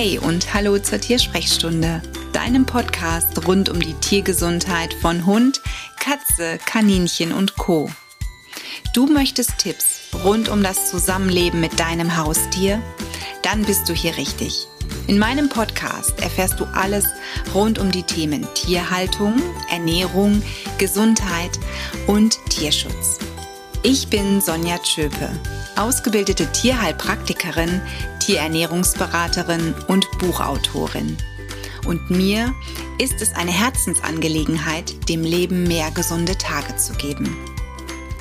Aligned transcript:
Hey 0.00 0.16
und 0.16 0.54
hallo 0.54 0.78
zur 0.78 1.00
Tiersprechstunde, 1.00 2.00
deinem 2.32 2.66
Podcast 2.66 3.48
rund 3.48 3.68
um 3.68 3.80
die 3.80 3.94
Tiergesundheit 3.94 4.94
von 4.94 5.26
Hund, 5.26 5.60
Katze, 5.98 6.60
Kaninchen 6.64 7.32
und 7.32 7.56
Co. 7.56 7.90
Du 8.94 9.06
möchtest 9.06 9.58
Tipps 9.58 10.02
rund 10.22 10.50
um 10.50 10.62
das 10.62 10.88
Zusammenleben 10.88 11.58
mit 11.58 11.80
deinem 11.80 12.16
Haustier? 12.16 12.80
Dann 13.42 13.64
bist 13.64 13.88
du 13.88 13.92
hier 13.92 14.16
richtig. 14.16 14.68
In 15.08 15.18
meinem 15.18 15.48
Podcast 15.48 16.22
erfährst 16.22 16.60
du 16.60 16.64
alles 16.66 17.06
rund 17.52 17.80
um 17.80 17.90
die 17.90 18.04
Themen 18.04 18.46
Tierhaltung, 18.54 19.42
Ernährung, 19.68 20.44
Gesundheit 20.78 21.58
und 22.06 22.38
Tierschutz. 22.50 23.18
Ich 23.82 24.06
bin 24.06 24.40
Sonja 24.40 24.78
Tschöpe, 24.78 25.28
ausgebildete 25.78 26.50
Tierheilpraktikerin, 26.52 27.80
Tierernährungsberaterin 28.20 29.74
und 29.86 30.06
Buchautorin. 30.18 31.16
Und 31.86 32.10
mir 32.10 32.54
ist 32.98 33.22
es 33.22 33.32
eine 33.34 33.52
Herzensangelegenheit, 33.52 35.08
dem 35.08 35.22
Leben 35.22 35.64
mehr 35.64 35.90
gesunde 35.90 36.36
Tage 36.36 36.76
zu 36.76 36.92
geben. 36.94 37.36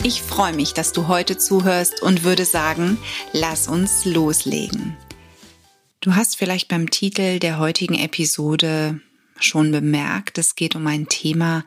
Ich 0.03 0.21
freue 0.21 0.53
mich, 0.53 0.73
dass 0.73 0.93
du 0.93 1.07
heute 1.07 1.37
zuhörst 1.37 2.01
und 2.01 2.23
würde 2.23 2.45
sagen, 2.45 2.97
lass 3.33 3.67
uns 3.67 4.05
loslegen. 4.05 4.95
Du 5.99 6.15
hast 6.15 6.37
vielleicht 6.37 6.67
beim 6.67 6.89
Titel 6.91 7.39
der 7.39 7.57
heutigen 7.57 7.95
Episode 7.95 9.01
schon 9.39 9.71
bemerkt, 9.71 10.37
es 10.37 10.55
geht 10.55 10.75
um 10.75 10.85
ein 10.87 11.09
Thema, 11.09 11.65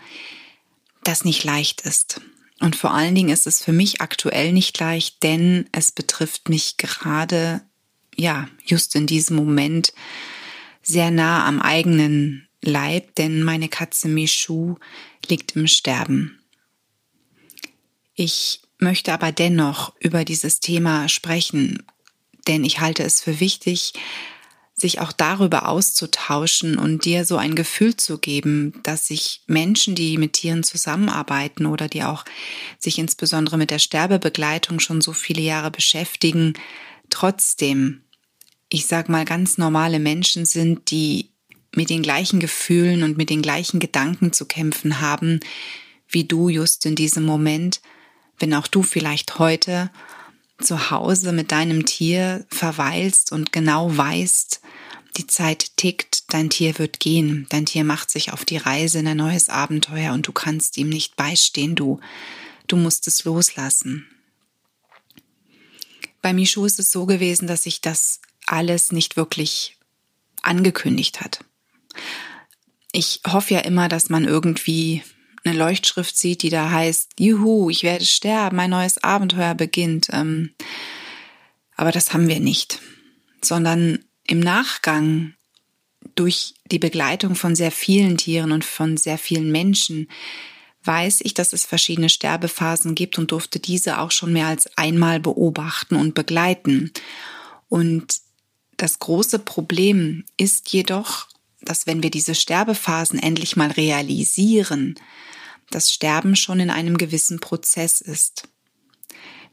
das 1.02 1.24
nicht 1.24 1.44
leicht 1.44 1.82
ist. 1.82 2.20
Und 2.60 2.76
vor 2.76 2.92
allen 2.92 3.14
Dingen 3.14 3.30
ist 3.30 3.46
es 3.46 3.64
für 3.64 3.72
mich 3.72 4.00
aktuell 4.00 4.52
nicht 4.52 4.78
leicht, 4.78 5.22
denn 5.22 5.68
es 5.72 5.92
betrifft 5.92 6.48
mich 6.48 6.76
gerade 6.76 7.62
ja, 8.20 8.48
just 8.64 8.94
in 8.94 9.06
diesem 9.06 9.36
Moment 9.36 9.92
sehr 10.82 11.10
nah 11.10 11.46
am 11.46 11.60
eigenen 11.60 12.48
Leib, 12.62 13.14
denn 13.14 13.42
meine 13.42 13.68
Katze 13.68 14.08
Michu 14.08 14.76
liegt 15.26 15.56
im 15.56 15.66
Sterben. 15.66 16.38
Ich 18.14 18.62
möchte 18.78 19.12
aber 19.12 19.32
dennoch 19.32 19.94
über 19.98 20.24
dieses 20.24 20.60
Thema 20.60 21.08
sprechen, 21.08 21.82
denn 22.46 22.64
ich 22.64 22.80
halte 22.80 23.02
es 23.02 23.22
für 23.22 23.40
wichtig, 23.40 23.94
sich 24.80 25.00
auch 25.00 25.12
darüber 25.12 25.68
auszutauschen 25.68 26.78
und 26.78 27.04
dir 27.04 27.24
so 27.24 27.36
ein 27.36 27.54
Gefühl 27.54 27.96
zu 27.96 28.18
geben, 28.18 28.74
dass 28.82 29.06
sich 29.06 29.42
Menschen, 29.46 29.94
die 29.94 30.18
mit 30.18 30.34
Tieren 30.34 30.62
zusammenarbeiten 30.62 31.66
oder 31.66 31.88
die 31.88 32.02
auch 32.02 32.24
sich 32.78 32.98
insbesondere 32.98 33.58
mit 33.58 33.70
der 33.70 33.78
Sterbebegleitung 33.78 34.80
schon 34.80 35.00
so 35.00 35.12
viele 35.12 35.42
Jahre 35.42 35.70
beschäftigen, 35.70 36.54
trotzdem 37.10 38.02
ich 38.70 38.86
sag 38.86 39.08
mal, 39.08 39.24
ganz 39.24 39.58
normale 39.58 39.98
Menschen 39.98 40.46
sind, 40.46 40.90
die 40.90 41.30
mit 41.74 41.90
den 41.90 42.02
gleichen 42.02 42.40
Gefühlen 42.40 43.02
und 43.02 43.18
mit 43.18 43.28
den 43.28 43.42
gleichen 43.42 43.80
Gedanken 43.80 44.32
zu 44.32 44.46
kämpfen 44.46 45.00
haben, 45.00 45.40
wie 46.08 46.24
du 46.24 46.48
just 46.48 46.86
in 46.86 46.94
diesem 46.94 47.24
Moment, 47.24 47.80
wenn 48.38 48.54
auch 48.54 48.66
du 48.66 48.82
vielleicht 48.82 49.38
heute 49.38 49.90
zu 50.60 50.90
Hause 50.90 51.32
mit 51.32 51.52
deinem 51.52 51.86
Tier 51.86 52.44
verweilst 52.48 53.32
und 53.32 53.52
genau 53.52 53.96
weißt, 53.96 54.60
die 55.16 55.26
Zeit 55.26 55.76
tickt, 55.76 56.32
dein 56.32 56.50
Tier 56.50 56.78
wird 56.78 57.00
gehen, 57.00 57.46
dein 57.50 57.66
Tier 57.66 57.84
macht 57.84 58.10
sich 58.10 58.32
auf 58.32 58.44
die 58.44 58.56
Reise 58.56 59.00
in 59.00 59.08
ein 59.08 59.16
neues 59.16 59.48
Abenteuer 59.48 60.12
und 60.12 60.26
du 60.26 60.32
kannst 60.32 60.76
ihm 60.78 60.88
nicht 60.88 61.16
beistehen, 61.16 61.74
du, 61.74 62.00
du 62.68 62.76
musst 62.76 63.08
es 63.08 63.24
loslassen. 63.24 64.06
Bei 66.22 66.32
Michu 66.32 66.64
ist 66.64 66.78
es 66.78 66.92
so 66.92 67.06
gewesen, 67.06 67.46
dass 67.46 67.66
ich 67.66 67.80
das 67.80 68.20
alles 68.46 68.92
nicht 68.92 69.16
wirklich 69.16 69.78
angekündigt 70.42 71.20
hat. 71.20 71.44
Ich 72.92 73.20
hoffe 73.26 73.54
ja 73.54 73.60
immer, 73.60 73.88
dass 73.88 74.10
man 74.10 74.24
irgendwie 74.24 75.02
eine 75.44 75.56
Leuchtschrift 75.56 76.16
sieht, 76.16 76.42
die 76.42 76.50
da 76.50 76.70
heißt, 76.70 77.12
juhu, 77.18 77.70
ich 77.70 77.82
werde 77.82 78.04
sterben, 78.04 78.56
mein 78.56 78.70
neues 78.70 79.02
Abenteuer 79.02 79.54
beginnt. 79.54 80.08
Ähm, 80.12 80.54
aber 81.76 81.92
das 81.92 82.12
haben 82.12 82.28
wir 82.28 82.40
nicht, 82.40 82.80
sondern 83.42 84.04
im 84.26 84.40
Nachgang 84.40 85.34
durch 86.14 86.54
die 86.66 86.78
Begleitung 86.78 87.34
von 87.34 87.54
sehr 87.54 87.70
vielen 87.70 88.16
Tieren 88.16 88.52
und 88.52 88.64
von 88.64 88.96
sehr 88.96 89.18
vielen 89.18 89.50
Menschen 89.50 90.08
weiß 90.84 91.20
ich, 91.22 91.34
dass 91.34 91.52
es 91.52 91.64
verschiedene 91.64 92.08
Sterbephasen 92.08 92.94
gibt 92.94 93.18
und 93.18 93.32
durfte 93.32 93.60
diese 93.60 93.98
auch 93.98 94.10
schon 94.10 94.32
mehr 94.32 94.46
als 94.46 94.76
einmal 94.78 95.20
beobachten 95.20 95.96
und 95.96 96.14
begleiten. 96.14 96.92
Und 97.68 98.20
das 98.76 98.98
große 98.98 99.40
Problem 99.40 100.24
ist 100.36 100.72
jedoch, 100.72 101.28
dass 101.62 101.86
wenn 101.86 102.02
wir 102.02 102.10
diese 102.10 102.34
Sterbephasen 102.34 103.18
endlich 103.18 103.56
mal 103.56 103.70
realisieren, 103.70 104.94
das 105.70 105.92
Sterben 105.92 106.36
schon 106.36 106.60
in 106.60 106.70
einem 106.70 106.98
gewissen 106.98 107.40
Prozess 107.40 108.00
ist. 108.00 108.48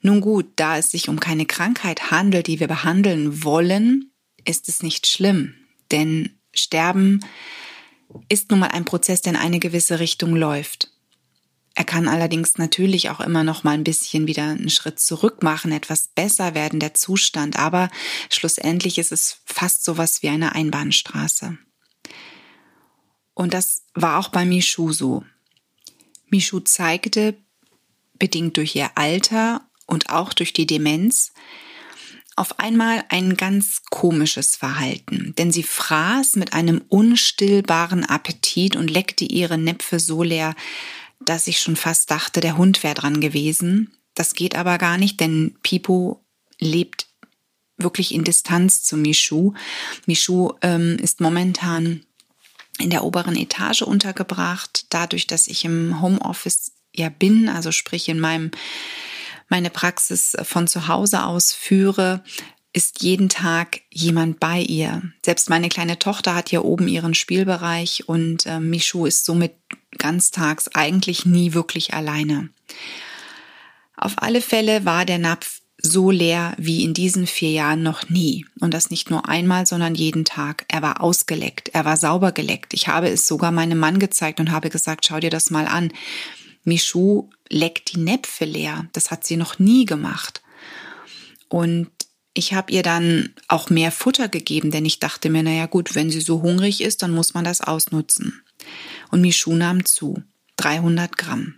Nun 0.02 0.22
gut, 0.22 0.48
da 0.56 0.78
es 0.78 0.92
sich 0.92 1.10
um 1.10 1.20
keine 1.20 1.46
Krankheit 1.46 2.12
handelt, 2.12 2.48
die 2.48 2.60
wir 2.60 2.68
behandeln 2.68 3.44
wollen, 3.44 4.12
ist 4.46 4.70
es 4.70 4.84
nicht 4.84 5.08
schlimm, 5.08 5.56
denn 5.92 6.38
Sterben 6.54 7.24
ist 8.30 8.50
nun 8.50 8.60
mal 8.60 8.70
ein 8.70 8.86
Prozess, 8.86 9.22
der 9.22 9.34
in 9.34 9.40
eine 9.40 9.60
gewisse 9.60 10.00
Richtung 10.00 10.36
läuft. 10.36 10.92
Er 11.76 11.84
kann 11.84 12.08
allerdings 12.08 12.58
natürlich 12.58 13.12
auch 13.12 13.20
immer 13.20 13.44
noch 13.44 13.64
mal 13.64 13.72
ein 13.72 13.84
bisschen 13.84 14.26
wieder 14.26 14.46
einen 14.46 14.72
Schritt 14.72 15.00
zurück 15.00 15.44
machen, 15.44 15.72
etwas 15.72 16.08
besser 16.08 16.56
werden 16.56 16.80
der 16.80 16.96
Zustand, 16.96 17.60
aber 17.60 17.92
schlussendlich 18.32 18.98
ist 18.98 19.12
es 19.12 19.42
fast 19.46 19.84
sowas 19.84 20.24
wie 20.24 20.30
eine 20.30 20.56
Einbahnstraße. 20.56 21.58
Und 23.38 23.54
das 23.54 23.84
war 23.94 24.18
auch 24.18 24.30
bei 24.30 24.46
Michu 24.46 24.92
so. 24.92 25.24
Michu 26.30 26.60
zeigte, 26.60 27.36
bedingt 28.18 28.58
durch 28.58 28.76
ihr 28.76 28.90
Alter 28.96 29.62
und 29.86 30.10
auch 30.10 30.34
durch 30.34 30.54
die 30.54 30.66
Demenz, 30.66 31.34
auf 32.36 32.58
einmal 32.58 33.06
ein 33.10 33.38
ganz 33.38 33.84
komisches 33.92 34.56
Verhalten, 34.56 35.36
denn 35.38 35.52
sie 35.52 35.62
fraß 35.62 36.36
mit 36.36 36.54
einem 36.54 36.82
unstillbaren 36.90 38.06
Appetit 38.06 38.76
und 38.76 38.90
leckte 38.90 39.26
ihre 39.26 39.60
Näpfe 39.60 40.00
so 40.00 40.24
leer, 40.24 40.56
dass 41.20 41.46
ich 41.46 41.60
schon 41.60 41.76
fast 41.76 42.10
dachte, 42.10 42.42
der 42.42 42.58
Hund 42.58 42.82
wäre 42.82 42.96
dran 42.96 43.22
gewesen. 43.22 43.94
Das 44.16 44.34
geht 44.34 44.56
aber 44.56 44.80
gar 44.80 44.98
nicht, 44.98 45.20
denn 45.20 45.60
Pipo 45.62 46.26
lebt 46.58 47.06
wirklich 47.78 48.16
in 48.16 48.24
Distanz 48.24 48.82
zu 48.82 48.98
Michu. 48.98 49.54
Michu 50.08 50.54
ähm, 50.64 50.98
ist 51.00 51.22
momentan 51.22 52.02
in 52.80 52.90
der 52.90 53.04
oberen 53.04 53.36
Etage 53.36 53.82
untergebracht, 53.82 54.86
dadurch, 54.90 55.28
dass 55.28 55.48
ich 55.48 55.66
im 55.66 56.02
Homeoffice 56.02 56.74
ja 56.94 57.10
bin, 57.10 57.50
also 57.50 57.72
sprich 57.72 58.10
in 58.10 58.20
meinem 58.20 58.52
meine 59.50 59.70
Praxis 59.70 60.36
von 60.44 60.68
zu 60.68 60.88
Hause 60.88 61.24
aus 61.24 61.54
führe, 61.54 62.22
ist 62.74 63.02
jeden 63.02 63.30
Tag 63.30 63.82
jemand 63.90 64.40
bei 64.40 64.60
ihr. 64.60 65.02
Selbst 65.26 65.50
meine 65.50 65.70
kleine 65.70 66.00
Tochter 66.00 66.36
hat 66.36 66.50
hier 66.50 66.66
oben 66.66 66.88
ihren 66.88 67.14
Spielbereich 67.14 68.08
und 68.08 68.46
äh, 68.46 68.60
Michu 68.60 69.06
ist 69.06 69.26
somit 69.26 69.54
ganztags 69.98 70.68
eigentlich 70.76 71.26
nie 71.26 71.54
wirklich 71.54 71.94
alleine. 71.94 72.50
Auf 73.96 74.14
alle 74.18 74.42
Fälle 74.42 74.86
war 74.86 75.06
der 75.06 75.18
Napf 75.18 75.62
so 75.82 76.12
leer 76.12 76.56
wie 76.58 76.84
in 76.84 76.94
diesen 76.94 77.28
vier 77.28 77.52
Jahren 77.52 77.84
noch 77.84 78.10
nie. 78.10 78.46
Und 78.60 78.74
das 78.74 78.90
nicht 78.90 79.10
nur 79.10 79.30
einmal, 79.30 79.66
sondern 79.66 79.96
jeden 79.96 80.26
Tag. 80.26 80.66
Er 80.68 80.82
war 80.82 81.02
ausgeleckt, 81.02 81.70
er 81.70 81.86
war 81.86 81.98
sauber 81.98 82.32
geleckt. 82.32 82.74
Ich 82.74 82.88
habe 82.88 83.10
es 83.10 83.28
sogar 83.28 83.52
meinem 83.52 83.78
Mann 83.78 84.00
gezeigt 84.00 84.40
und 84.40 84.52
habe 84.52 84.70
gesagt, 84.70 85.06
schau 85.06 85.20
dir 85.20 85.30
das 85.30 85.50
mal 85.50 85.68
an. 85.68 85.92
Michu 86.64 87.30
leckt 87.50 87.94
die 87.94 88.00
Näpfe 88.00 88.46
leer. 88.46 88.88
Das 88.94 89.12
hat 89.12 89.26
sie 89.26 89.38
noch 89.38 89.60
nie 89.60 89.86
gemacht. 89.86 90.42
Und 91.48 91.90
ich 92.34 92.54
habe 92.54 92.72
ihr 92.72 92.84
dann 92.84 93.34
auch 93.48 93.70
mehr 93.70 93.92
Futter 93.92 94.28
gegeben, 94.28 94.70
denn 94.70 94.86
ich 94.86 95.00
dachte 95.00 95.30
mir, 95.30 95.44
naja 95.44 95.66
gut, 95.66 95.96
wenn 95.96 96.12
sie 96.12 96.22
so 96.22 96.42
hungrig 96.42 96.82
ist, 96.82 97.02
dann 97.02 97.12
muss 97.12 97.34
man 97.34 97.46
das 97.46 97.62
ausnutzen. 97.62 98.44
Und 99.10 99.22
Michu 99.22 99.56
nahm 99.56 99.86
zu, 99.86 100.22
300 100.58 101.18
Gramm. 101.18 101.56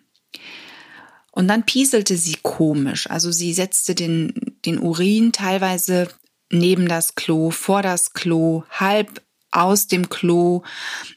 Und 1.39 1.47
dann 1.47 1.65
pieselte 1.65 2.17
sie 2.17 2.35
komisch. 2.43 3.09
Also 3.09 3.31
sie 3.31 3.53
setzte 3.53 3.95
den, 3.95 4.33
den 4.65 4.77
Urin 4.77 5.31
teilweise 5.31 6.09
neben 6.51 6.89
das 6.89 7.15
Klo, 7.15 7.49
vor 7.49 7.81
das 7.81 8.11
Klo, 8.11 8.63
halb 8.69 9.21
aus 9.49 9.87
dem 9.87 10.09
Klo 10.09 10.63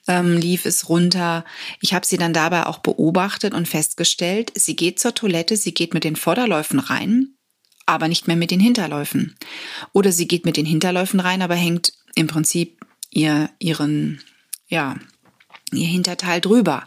ähm, 0.06 0.36
lief 0.36 0.64
es 0.64 0.88
runter. 0.88 1.44
Ich 1.80 1.92
habe 1.92 2.06
sie 2.06 2.18
dann 2.18 2.32
dabei 2.32 2.66
auch 2.66 2.78
beobachtet 2.78 3.52
und 3.52 3.66
festgestellt, 3.66 4.52
sie 4.54 4.76
geht 4.76 5.00
zur 5.00 5.12
Toilette, 5.12 5.56
sie 5.56 5.74
geht 5.74 5.92
mit 5.92 6.04
den 6.04 6.14
Vorderläufen 6.14 6.78
rein, 6.78 7.34
aber 7.86 8.06
nicht 8.06 8.28
mehr 8.28 8.36
mit 8.36 8.52
den 8.52 8.60
Hinterläufen. 8.60 9.34
Oder 9.92 10.12
sie 10.12 10.28
geht 10.28 10.44
mit 10.44 10.56
den 10.56 10.66
Hinterläufen 10.66 11.18
rein, 11.18 11.42
aber 11.42 11.56
hängt 11.56 11.94
im 12.14 12.28
Prinzip 12.28 12.86
ihr, 13.10 13.50
ihren, 13.58 14.22
ja, 14.68 14.94
ihr 15.76 15.86
Hinterteil 15.86 16.40
drüber. 16.40 16.84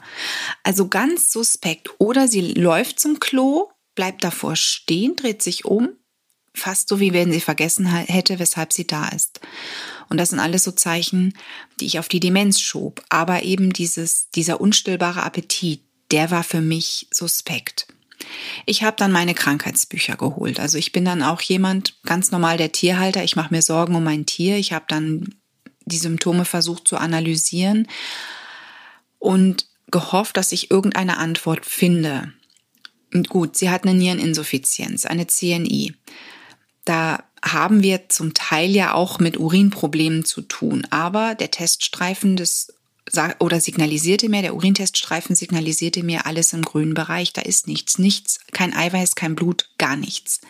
Also 0.64 0.88
ganz 0.88 1.32
suspekt. 1.32 1.90
Oder 1.98 2.28
sie 2.28 2.42
läuft 2.54 3.00
zum 3.00 3.20
Klo, 3.20 3.70
bleibt 3.96 4.24
davor 4.24 4.56
stehen, 4.56 5.16
dreht 5.16 5.42
sich 5.42 5.66
um, 5.66 5.90
fast 6.54 6.90
so, 6.90 7.00
wie 7.00 7.14
wenn 7.14 7.32
sie 7.32 7.42
vergessen 7.42 7.86
hätte, 7.88 8.40
weshalb 8.40 8.74
sie 8.74 8.88
da 8.88 9.08
ist. 9.10 9.42
Und 10.10 10.18
das 10.18 10.30
sind 10.30 10.40
alles 10.40 10.64
so 10.64 10.72
Zeichen, 10.72 11.34
die 11.80 11.86
ich 11.86 12.00
auf 12.00 12.08
die 12.08 12.20
Demenz 12.20 12.60
schob. 12.60 13.04
Aber 13.10 13.44
eben 13.44 13.74
dieses, 13.74 14.30
dieser 14.30 14.62
unstillbare 14.62 15.24
Appetit, 15.24 15.81
der 16.12 16.31
war 16.31 16.44
für 16.44 16.62
mich 16.62 17.08
suspekt. 17.12 17.88
Ich 18.66 18.84
habe 18.84 18.96
dann 18.98 19.12
meine 19.12 19.34
Krankheitsbücher 19.34 20.16
geholt. 20.16 20.60
Also 20.60 20.78
ich 20.78 20.92
bin 20.92 21.06
dann 21.06 21.22
auch 21.22 21.42
jemand, 21.42 22.02
ganz 22.04 22.31
normal 22.31 22.58
der 22.58 22.72
Tierhalter. 22.72 23.24
Ich 23.24 23.36
mache 23.36 23.54
mir 23.54 23.62
Sorgen 23.62 23.96
um 23.96 24.04
mein 24.04 24.26
Tier. 24.26 24.58
Ich 24.58 24.74
habe 24.74 24.86
dann 24.88 25.36
die 25.86 25.98
Symptome 25.98 26.46
versucht 26.46 26.88
zu 26.88 26.98
analysieren 26.98 27.88
und 29.25 29.66
gehofft, 29.92 30.38
dass 30.38 30.51
ich 30.51 30.72
irgendeine 30.72 31.18
Antwort 31.18 31.66
finde. 31.66 32.31
Und 33.13 33.30
gut, 33.30 33.57
sie 33.57 33.69
hat 33.69 33.83
eine 33.83 33.94
Niereninsuffizienz, 33.94 35.06
eine 35.06 35.25
CNI. 35.27 35.94
Da 36.86 37.24
haben 37.44 37.81
wir 37.81 38.10
zum 38.10 38.33
Teil 38.33 38.72
ja 38.72 38.94
auch 38.94 39.19
mit 39.19 39.38
Urinproblemen 39.38 40.25
zu 40.25 40.42
tun, 40.42 40.86
aber 40.89 41.36
der 41.36 41.51
Teststreifen 41.51 42.36
des 42.36 42.74
oder 43.39 43.62
signalisierte 43.62 44.30
mir, 44.30 44.42
der 44.42 44.56
Urinteststreifen 44.56 45.36
signalisierte 45.36 46.01
mir 46.01 46.25
alles 46.25 46.54
im 46.54 46.63
grünen 46.63 46.95
Bereich, 46.95 47.33
da 47.33 47.42
ist 47.42 47.68
nichts, 47.68 48.00
nichts, 48.00 48.39
kein 48.51 48.75
Eiweiß, 48.75 49.13
kein 49.13 49.36
Blut, 49.36 49.69
gar 49.78 49.95
nichts. 49.95 50.42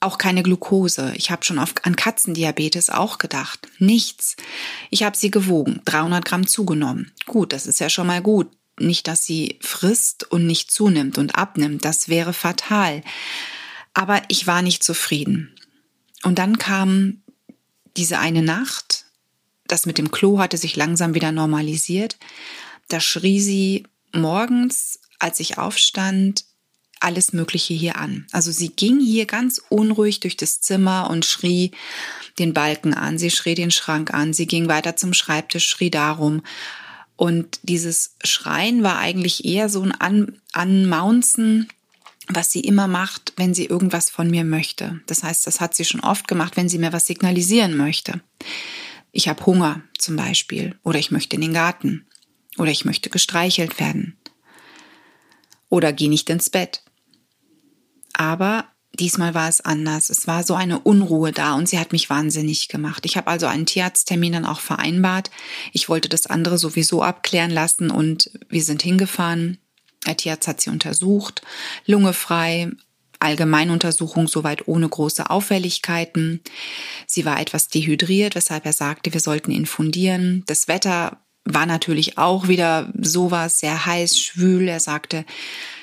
Auch 0.00 0.18
keine 0.18 0.44
Glucose. 0.44 1.12
Ich 1.16 1.30
habe 1.30 1.44
schon 1.44 1.58
oft 1.58 1.84
an 1.84 1.96
Katzendiabetes 1.96 2.88
auch 2.88 3.18
gedacht. 3.18 3.66
Nichts. 3.78 4.36
Ich 4.90 5.02
habe 5.02 5.16
sie 5.16 5.30
gewogen, 5.30 5.80
300 5.86 6.24
Gramm 6.24 6.46
zugenommen. 6.46 7.12
Gut, 7.26 7.52
das 7.52 7.66
ist 7.66 7.80
ja 7.80 7.88
schon 7.88 8.06
mal 8.06 8.22
gut. 8.22 8.48
Nicht, 8.78 9.08
dass 9.08 9.24
sie 9.24 9.58
frisst 9.60 10.30
und 10.30 10.46
nicht 10.46 10.70
zunimmt 10.70 11.18
und 11.18 11.34
abnimmt. 11.34 11.84
Das 11.84 12.08
wäre 12.08 12.32
fatal. 12.32 13.02
Aber 13.92 14.22
ich 14.28 14.46
war 14.46 14.62
nicht 14.62 14.84
zufrieden. 14.84 15.52
Und 16.22 16.38
dann 16.38 16.58
kam 16.58 17.22
diese 17.96 18.20
eine 18.20 18.42
Nacht. 18.42 19.06
Das 19.66 19.84
mit 19.84 19.98
dem 19.98 20.12
Klo 20.12 20.38
hatte 20.38 20.56
sich 20.56 20.76
langsam 20.76 21.14
wieder 21.14 21.32
normalisiert. 21.32 22.18
Da 22.86 23.00
schrie 23.00 23.40
sie 23.40 23.84
morgens, 24.12 25.00
als 25.18 25.40
ich 25.40 25.58
aufstand, 25.58 26.44
alles 27.00 27.32
Mögliche 27.32 27.74
hier 27.74 27.96
an. 27.96 28.26
Also 28.32 28.50
sie 28.50 28.68
ging 28.68 29.00
hier 29.00 29.26
ganz 29.26 29.60
unruhig 29.68 30.20
durch 30.20 30.36
das 30.36 30.60
Zimmer 30.60 31.08
und 31.10 31.24
schrie 31.24 31.72
den 32.38 32.54
Balken 32.54 32.94
an, 32.94 33.18
sie 33.18 33.30
schrie 33.30 33.54
den 33.54 33.70
Schrank 33.70 34.12
an, 34.14 34.32
sie 34.32 34.46
ging 34.46 34.68
weiter 34.68 34.96
zum 34.96 35.12
Schreibtisch, 35.12 35.66
schrie 35.68 35.90
darum. 35.90 36.42
Und 37.16 37.58
dieses 37.62 38.14
Schreien 38.22 38.82
war 38.82 38.98
eigentlich 38.98 39.44
eher 39.44 39.68
so 39.68 39.82
ein 39.82 39.92
an 39.92 40.40
Anmaunzen, 40.52 41.68
was 42.28 42.52
sie 42.52 42.60
immer 42.60 42.86
macht, 42.86 43.32
wenn 43.36 43.54
sie 43.54 43.64
irgendwas 43.64 44.10
von 44.10 44.30
mir 44.30 44.44
möchte. 44.44 45.00
Das 45.06 45.22
heißt, 45.22 45.46
das 45.46 45.60
hat 45.60 45.74
sie 45.74 45.84
schon 45.84 46.00
oft 46.00 46.28
gemacht, 46.28 46.56
wenn 46.56 46.68
sie 46.68 46.78
mir 46.78 46.92
was 46.92 47.06
signalisieren 47.06 47.76
möchte. 47.76 48.20
Ich 49.12 49.28
habe 49.28 49.44
Hunger 49.46 49.82
zum 49.96 50.16
Beispiel 50.16 50.78
oder 50.84 50.98
ich 50.98 51.10
möchte 51.10 51.36
in 51.36 51.42
den 51.42 51.54
Garten 51.54 52.06
oder 52.58 52.70
ich 52.70 52.84
möchte 52.84 53.10
gestreichelt 53.10 53.80
werden 53.80 54.16
oder 55.68 55.92
geh 55.92 56.08
nicht 56.08 56.28
ins 56.30 56.50
Bett. 56.50 56.82
Aber 58.18 58.66
diesmal 58.98 59.32
war 59.32 59.48
es 59.48 59.62
anders. 59.62 60.10
Es 60.10 60.26
war 60.26 60.42
so 60.42 60.54
eine 60.54 60.80
Unruhe 60.80 61.32
da 61.32 61.54
und 61.54 61.68
sie 61.68 61.78
hat 61.78 61.92
mich 61.92 62.10
wahnsinnig 62.10 62.68
gemacht. 62.68 63.06
Ich 63.06 63.16
habe 63.16 63.28
also 63.28 63.46
einen 63.46 63.64
Tierarzttermin 63.64 64.32
dann 64.32 64.44
auch 64.44 64.60
vereinbart. 64.60 65.30
Ich 65.72 65.88
wollte 65.88 66.08
das 66.10 66.26
andere 66.26 66.58
sowieso 66.58 67.02
abklären 67.02 67.50
lassen 67.50 67.90
und 67.90 68.30
wir 68.48 68.62
sind 68.62 68.82
hingefahren. 68.82 69.58
Der 70.06 70.16
Tierarzt 70.16 70.48
hat 70.48 70.60
sie 70.60 70.70
untersucht, 70.70 71.42
Lunge 71.86 72.12
frei, 72.12 72.70
Allgemeinuntersuchung 73.20 74.28
soweit 74.28 74.66
ohne 74.68 74.88
große 74.88 75.30
Auffälligkeiten. 75.30 76.40
Sie 77.06 77.24
war 77.24 77.40
etwas 77.40 77.68
dehydriert, 77.68 78.34
weshalb 78.34 78.66
er 78.66 78.72
sagte, 78.72 79.12
wir 79.12 79.20
sollten 79.20 79.50
infundieren. 79.50 80.44
Das 80.46 80.68
Wetter 80.68 81.24
war 81.44 81.66
natürlich 81.66 82.18
auch 82.18 82.48
wieder 82.48 82.92
sowas, 83.00 83.60
sehr 83.60 83.86
heiß, 83.86 84.18
schwül. 84.18 84.68
Er 84.68 84.80
sagte, 84.80 85.24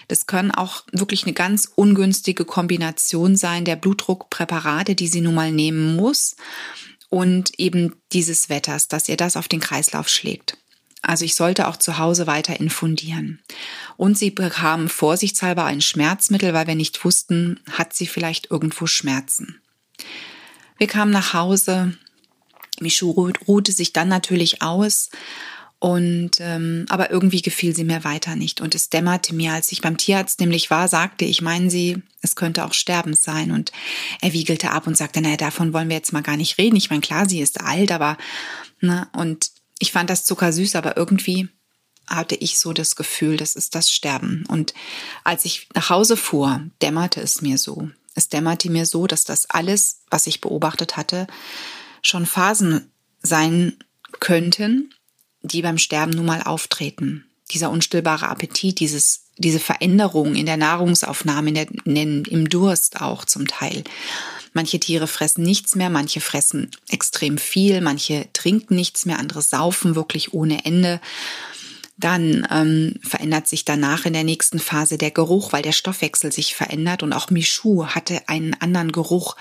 das 0.08 0.28
können 0.28 0.52
auch 0.52 0.84
wirklich 0.92 1.24
eine 1.24 1.34
ganz 1.34 1.72
ungünstige 1.76 2.46
Kombination 2.46 3.36
sein 3.36 3.66
der 3.66 3.76
Blutdruckpräparate, 3.76 4.96
die 4.96 5.08
sie 5.08 5.22
nun 5.22 5.36
mal 5.36 5.52
nehmen 5.52 5.96
muss 5.96 6.36
und 7.10 7.58
eben 7.60 7.96
dieses 8.12 8.50
Wetters, 8.50 8.88
dass 8.88 9.10
ihr 9.10 9.18
das 9.18 9.38
auf 9.38 9.48
den 9.48 9.60
Kreislauf 9.60 10.10
schlägt. 10.10 10.58
Also 11.02 11.24
ich 11.24 11.36
sollte 11.36 11.68
auch 11.68 11.78
zu 11.78 12.00
Hause 12.00 12.26
weiter 12.26 12.60
infundieren. 12.60 13.40
Und 13.96 14.18
sie 14.18 14.32
bekamen 14.32 14.90
vorsichtshalber 14.90 15.64
ein 15.64 15.82
Schmerzmittel, 15.82 16.54
weil 16.54 16.66
wir 16.66 16.76
nicht 16.76 17.06
wussten, 17.06 17.60
hat 17.72 17.94
sie 17.94 18.08
vielleicht 18.08 18.50
irgendwo 18.50 18.88
Schmerzen. 18.88 19.62
Wir 20.78 20.88
kamen 20.88 21.12
nach 21.12 21.34
Hause. 21.34 21.96
Michu 22.80 23.12
ruhte 23.48 23.72
sich 23.72 23.94
dann 23.94 24.10
natürlich 24.10 24.62
aus 24.62 25.10
und 25.80 26.32
ähm, 26.40 26.86
aber 26.90 27.12
irgendwie 27.12 27.42
gefiel 27.42 27.76
sie 27.76 27.84
mir 27.84 28.04
weiter 28.04 28.36
nicht. 28.36 28.62
Und 28.62 28.76
es 28.76 28.90
dämmerte 28.90 29.36
mir, 29.36 29.54
als 29.54 29.72
ich 29.72 29.82
beim 29.82 29.98
Tierarzt 29.98 30.40
nämlich 30.40 30.70
war, 30.70 30.88
sagte 30.88 31.26
ich, 31.26 31.42
meinen 31.42 31.70
Sie, 31.70 32.02
es 32.22 32.36
könnte 32.36 32.66
auch 32.66 32.74
Sterbens 32.74 33.24
sein. 33.24 33.52
Und 33.52 33.72
er 34.22 34.34
wiegelte 34.34 34.72
ab 34.72 34.88
und 34.88 34.98
sagte, 34.98 35.22
naja, 35.22 35.38
davon 35.38 35.74
wollen 35.74 35.90
wir 35.90 35.96
jetzt 35.96 36.14
mal 36.14 36.24
gar 36.24 36.38
nicht 36.38 36.58
reden. 36.58 36.76
Ich 36.76 36.90
meine, 36.90 37.02
klar, 37.02 37.28
sie 37.28 37.42
ist 37.42 37.62
alt, 37.62 37.92
aber 37.92 38.18
ne, 38.80 39.08
und 39.14 39.52
ich 39.80 39.92
fand 39.92 40.10
das 40.10 40.26
zuckersüß, 40.26 40.76
aber 40.76 40.98
irgendwie 40.98 41.50
hatte 42.08 42.36
ich 42.36 42.58
so 42.58 42.72
das 42.72 42.96
Gefühl, 42.96 43.38
das 43.38 43.56
ist 43.56 43.76
das 43.76 43.92
Sterben. 43.92 44.46
Und 44.48 44.74
als 45.24 45.44
ich 45.46 45.68
nach 45.74 45.90
Hause 45.90 46.18
fuhr, 46.18 46.62
dämmerte 46.82 47.20
es 47.20 47.42
mir 47.42 47.58
so. 47.58 47.90
Es 48.14 48.30
dämmerte 48.30 48.72
mir 48.72 48.86
so, 48.86 49.08
dass 49.08 49.24
das 49.24 49.50
alles, 49.50 50.02
was 50.10 50.28
ich 50.28 50.40
beobachtet 50.40 50.98
hatte, 50.98 51.28
schon 52.02 52.26
Phasen 52.26 52.92
sein 53.22 53.78
könnten, 54.20 54.94
die 55.48 55.62
beim 55.62 55.78
Sterben 55.78 56.12
nun 56.12 56.26
mal 56.26 56.42
auftreten. 56.42 57.26
Dieser 57.52 57.70
unstillbare 57.70 58.28
Appetit, 58.28 58.80
dieses, 58.80 59.26
diese 59.38 59.60
Veränderung 59.60 60.36
in 60.36 60.46
der 60.46 60.58
Nahrungsaufnahme, 60.58 61.50
in 61.50 61.56
der, 61.56 61.68
in, 61.86 62.26
im 62.26 62.50
Durst 62.50 63.02
auch 63.02 63.26
zum 63.26 63.48
Teil. 63.48 63.84
Manche 64.54 64.80
Tiere 64.80 65.08
fressen 65.08 65.44
nichts 65.44 65.76
mehr, 65.76 65.90
manche 65.90 66.22
fressen 66.22 66.72
extrem 66.90 67.38
viel, 67.38 67.82
manche 67.82 68.28
trinken 68.32 68.76
nichts 68.76 69.06
mehr, 69.06 69.20
andere 69.20 69.42
saufen 69.42 69.96
wirklich 69.96 70.34
ohne 70.34 70.64
Ende. 70.64 71.02
Dann 71.98 72.46
ähm, 72.52 72.96
verändert 73.02 73.48
sich 73.48 73.64
danach 73.64 74.06
in 74.06 74.12
der 74.12 74.26
nächsten 74.26 74.60
Phase 74.60 74.98
der 74.98 75.12
Geruch, 75.12 75.54
weil 75.54 75.62
der 75.62 75.72
Stoffwechsel 75.72 76.32
sich 76.32 76.54
verändert. 76.54 77.04
Und 77.04 77.14
auch 77.14 77.30
Michu 77.30 77.86
hatte 77.86 78.28
einen 78.28 78.54
anderen 78.56 78.92
Geruch, 78.92 79.38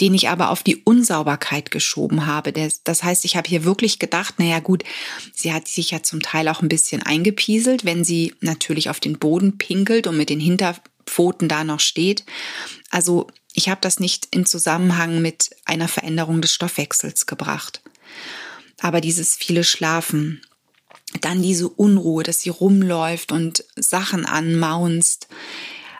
den 0.00 0.14
ich 0.14 0.30
aber 0.30 0.48
auf 0.50 0.62
die 0.62 0.76
Unsauberkeit 0.76 1.70
geschoben 1.70 2.24
habe. 2.24 2.52
Das 2.84 3.02
heißt, 3.02 3.26
ich 3.26 3.36
habe 3.36 3.48
hier 3.48 3.64
wirklich 3.64 3.98
gedacht, 3.98 4.38
naja 4.38 4.60
gut, 4.60 4.84
sie 5.34 5.52
hat 5.52 5.68
sich 5.68 5.90
ja 5.90 6.02
zum 6.02 6.22
Teil 6.22 6.48
auch 6.48 6.62
ein 6.62 6.70
bisschen 6.70 7.02
eingepieselt, 7.02 7.84
wenn 7.84 8.04
sie 8.04 8.34
natürlich 8.40 8.88
auf 8.88 9.00
den 9.00 9.18
Boden 9.18 9.58
pinkelt 9.58 10.06
und 10.06 10.16
mit 10.16 10.30
den 10.30 10.40
Hinterpfoten 10.40 11.48
da 11.48 11.62
noch 11.62 11.80
steht. 11.80 12.24
Also 12.90 13.26
ich 13.52 13.68
habe 13.68 13.80
das 13.82 14.00
nicht 14.00 14.28
in 14.30 14.46
Zusammenhang 14.46 15.20
mit 15.20 15.50
einer 15.66 15.88
Veränderung 15.88 16.40
des 16.40 16.54
Stoffwechsels 16.54 17.26
gebracht. 17.26 17.82
Aber 18.80 19.00
dieses 19.00 19.36
viele 19.36 19.64
Schlafen, 19.64 20.40
dann 21.20 21.42
diese 21.42 21.68
Unruhe, 21.68 22.22
dass 22.22 22.40
sie 22.40 22.50
rumläuft 22.50 23.32
und 23.32 23.64
Sachen 23.76 24.26
anmaunst. 24.26 25.28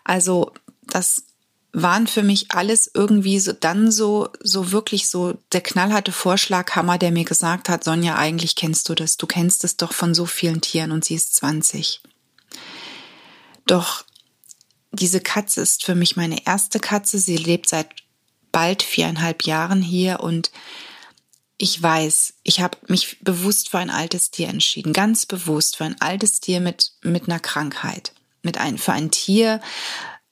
Also 0.04 0.52
das 0.82 1.24
waren 1.72 2.06
für 2.06 2.22
mich 2.22 2.50
alles 2.50 2.90
irgendwie 2.92 3.38
so 3.40 3.52
dann 3.52 3.90
so 3.90 4.30
so 4.40 4.72
wirklich 4.72 5.08
so 5.08 5.38
der 5.52 5.60
knallharte 5.60 6.12
Vorschlaghammer, 6.12 6.98
der 6.98 7.10
mir 7.10 7.24
gesagt 7.24 7.68
hat, 7.68 7.84
Sonja, 7.84 8.16
eigentlich 8.16 8.56
kennst 8.56 8.88
du 8.88 8.94
das, 8.94 9.16
du 9.16 9.26
kennst 9.26 9.64
es 9.64 9.76
doch 9.76 9.92
von 9.92 10.14
so 10.14 10.26
vielen 10.26 10.60
Tieren 10.60 10.92
und 10.92 11.04
sie 11.04 11.14
ist 11.14 11.34
20. 11.36 12.00
Doch 13.66 14.04
diese 14.92 15.20
Katze 15.20 15.60
ist 15.60 15.84
für 15.84 15.94
mich 15.94 16.16
meine 16.16 16.46
erste 16.46 16.80
Katze. 16.80 17.18
Sie 17.18 17.36
lebt 17.36 17.68
seit 17.68 17.88
bald 18.50 18.82
viereinhalb 18.82 19.44
Jahren 19.44 19.82
hier 19.82 20.20
und 20.20 20.50
ich 21.58 21.82
weiß, 21.82 22.34
ich 22.44 22.60
habe 22.60 22.78
mich 22.86 23.18
bewusst 23.20 23.70
für 23.70 23.78
ein 23.78 23.90
altes 23.90 24.30
Tier 24.30 24.48
entschieden, 24.48 24.92
ganz 24.92 25.26
bewusst 25.26 25.76
für 25.76 25.84
ein 25.84 26.00
altes 26.00 26.40
Tier 26.40 26.60
mit, 26.60 26.92
mit 27.02 27.28
einer 27.28 27.40
Krankheit, 27.40 28.12
mit 28.42 28.58
ein, 28.58 28.78
für 28.78 28.92
ein 28.92 29.10
Tier, 29.10 29.60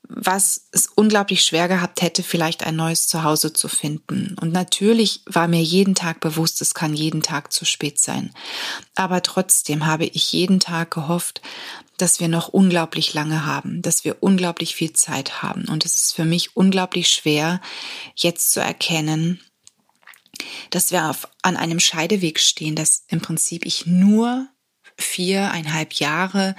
was 0.09 0.69
es 0.71 0.87
unglaublich 0.95 1.43
schwer 1.43 1.67
gehabt 1.67 2.01
hätte, 2.01 2.23
vielleicht 2.23 2.65
ein 2.65 2.77
neues 2.77 3.09
Zuhause 3.09 3.53
zu 3.53 3.67
finden. 3.67 4.37
Und 4.41 4.53
natürlich 4.53 5.23
war 5.27 5.49
mir 5.49 5.63
jeden 5.63 5.97
Tag 5.97 6.21
bewusst, 6.21 6.63
es 6.63 6.75
kann 6.75 6.95
jeden 6.95 7.23
Tag 7.23 7.53
zu 7.53 7.65
spät 7.65 7.99
sein. 7.99 8.33
Aber 8.95 9.21
trotzdem 9.23 9.87
habe 9.87 10.05
ich 10.05 10.33
jeden 10.33 10.61
Tag 10.61 10.93
gehofft, 10.93 11.43
dass 11.97 12.21
wir 12.21 12.29
noch 12.29 12.49
unglaublich 12.49 13.15
lange 13.15 13.47
haben, 13.47 13.83
dass 13.83 14.05
wir 14.05 14.23
unglaublich 14.23 14.77
viel 14.77 14.93
Zeit 14.93 15.43
haben. 15.43 15.65
Und 15.65 15.85
es 15.85 15.97
ist 15.97 16.13
für 16.15 16.25
mich 16.25 16.57
unglaublich 16.57 17.09
schwer, 17.09 17.61
jetzt 18.15 18.53
zu 18.53 18.61
erkennen, 18.61 19.41
dass 20.71 20.93
wir 20.93 21.09
auf, 21.11 21.29
an 21.43 21.57
einem 21.57 21.81
Scheideweg 21.81 22.41
stehen, 22.41 22.77
dass 22.77 23.05
im 23.09 23.21
Prinzip 23.21 23.65
ich 23.65 23.87
nur 23.87 24.49
viereinhalb 24.99 25.95
Jahre 25.95 26.57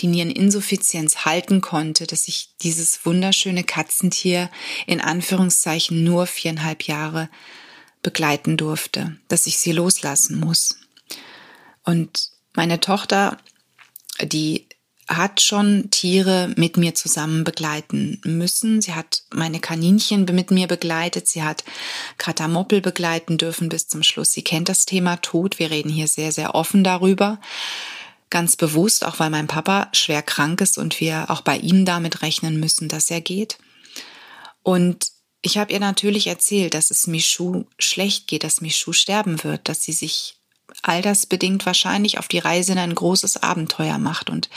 die 0.00 0.06
Niereninsuffizienz 0.06 1.24
halten 1.24 1.60
konnte, 1.60 2.06
dass 2.06 2.28
ich 2.28 2.54
dieses 2.62 3.04
wunderschöne 3.04 3.64
Katzentier 3.64 4.50
in 4.86 5.00
Anführungszeichen 5.00 6.04
nur 6.04 6.26
viereinhalb 6.26 6.84
Jahre 6.84 7.28
begleiten 8.02 8.56
durfte, 8.56 9.18
dass 9.28 9.46
ich 9.46 9.58
sie 9.58 9.72
loslassen 9.72 10.38
muss. 10.38 10.76
Und 11.84 12.30
meine 12.54 12.80
Tochter, 12.80 13.38
die 14.22 14.66
hat 15.10 15.40
schon 15.40 15.90
Tiere 15.90 16.52
mit 16.56 16.76
mir 16.76 16.94
zusammen 16.94 17.42
begleiten 17.42 18.20
müssen. 18.24 18.80
Sie 18.80 18.94
hat 18.94 19.24
meine 19.34 19.58
Kaninchen 19.58 20.24
mit 20.24 20.52
mir 20.52 20.68
begleitet. 20.68 21.26
Sie 21.26 21.42
hat 21.42 21.64
Katamoppel 22.16 22.80
begleiten 22.80 23.36
dürfen 23.36 23.68
bis 23.68 23.88
zum 23.88 24.04
Schluss. 24.04 24.32
Sie 24.32 24.44
kennt 24.44 24.68
das 24.68 24.86
Thema 24.86 25.16
Tod. 25.16 25.58
Wir 25.58 25.70
reden 25.70 25.90
hier 25.90 26.06
sehr, 26.06 26.30
sehr 26.30 26.54
offen 26.54 26.84
darüber. 26.84 27.40
Ganz 28.30 28.54
bewusst, 28.54 29.04
auch 29.04 29.18
weil 29.18 29.30
mein 29.30 29.48
Papa 29.48 29.88
schwer 29.92 30.22
krank 30.22 30.60
ist 30.60 30.78
und 30.78 31.00
wir 31.00 31.28
auch 31.30 31.40
bei 31.40 31.58
ihm 31.58 31.84
damit 31.84 32.22
rechnen 32.22 32.60
müssen, 32.60 32.88
dass 32.88 33.10
er 33.10 33.20
geht. 33.20 33.58
Und 34.62 35.08
ich 35.42 35.58
habe 35.58 35.72
ihr 35.72 35.80
natürlich 35.80 36.28
erzählt, 36.28 36.74
dass 36.74 36.92
es 36.92 37.08
Michu 37.08 37.64
schlecht 37.78 38.28
geht, 38.28 38.44
dass 38.44 38.60
Michu 38.60 38.92
sterben 38.92 39.42
wird, 39.42 39.68
dass 39.68 39.82
sie 39.82 39.92
sich 39.92 40.36
altersbedingt 40.82 41.66
wahrscheinlich 41.66 42.18
auf 42.18 42.28
die 42.28 42.38
Reise 42.38 42.72
in 42.72 42.78
ein 42.78 42.94
großes 42.94 43.42
Abenteuer 43.42 43.98
macht. 43.98 44.30
Und 44.30 44.48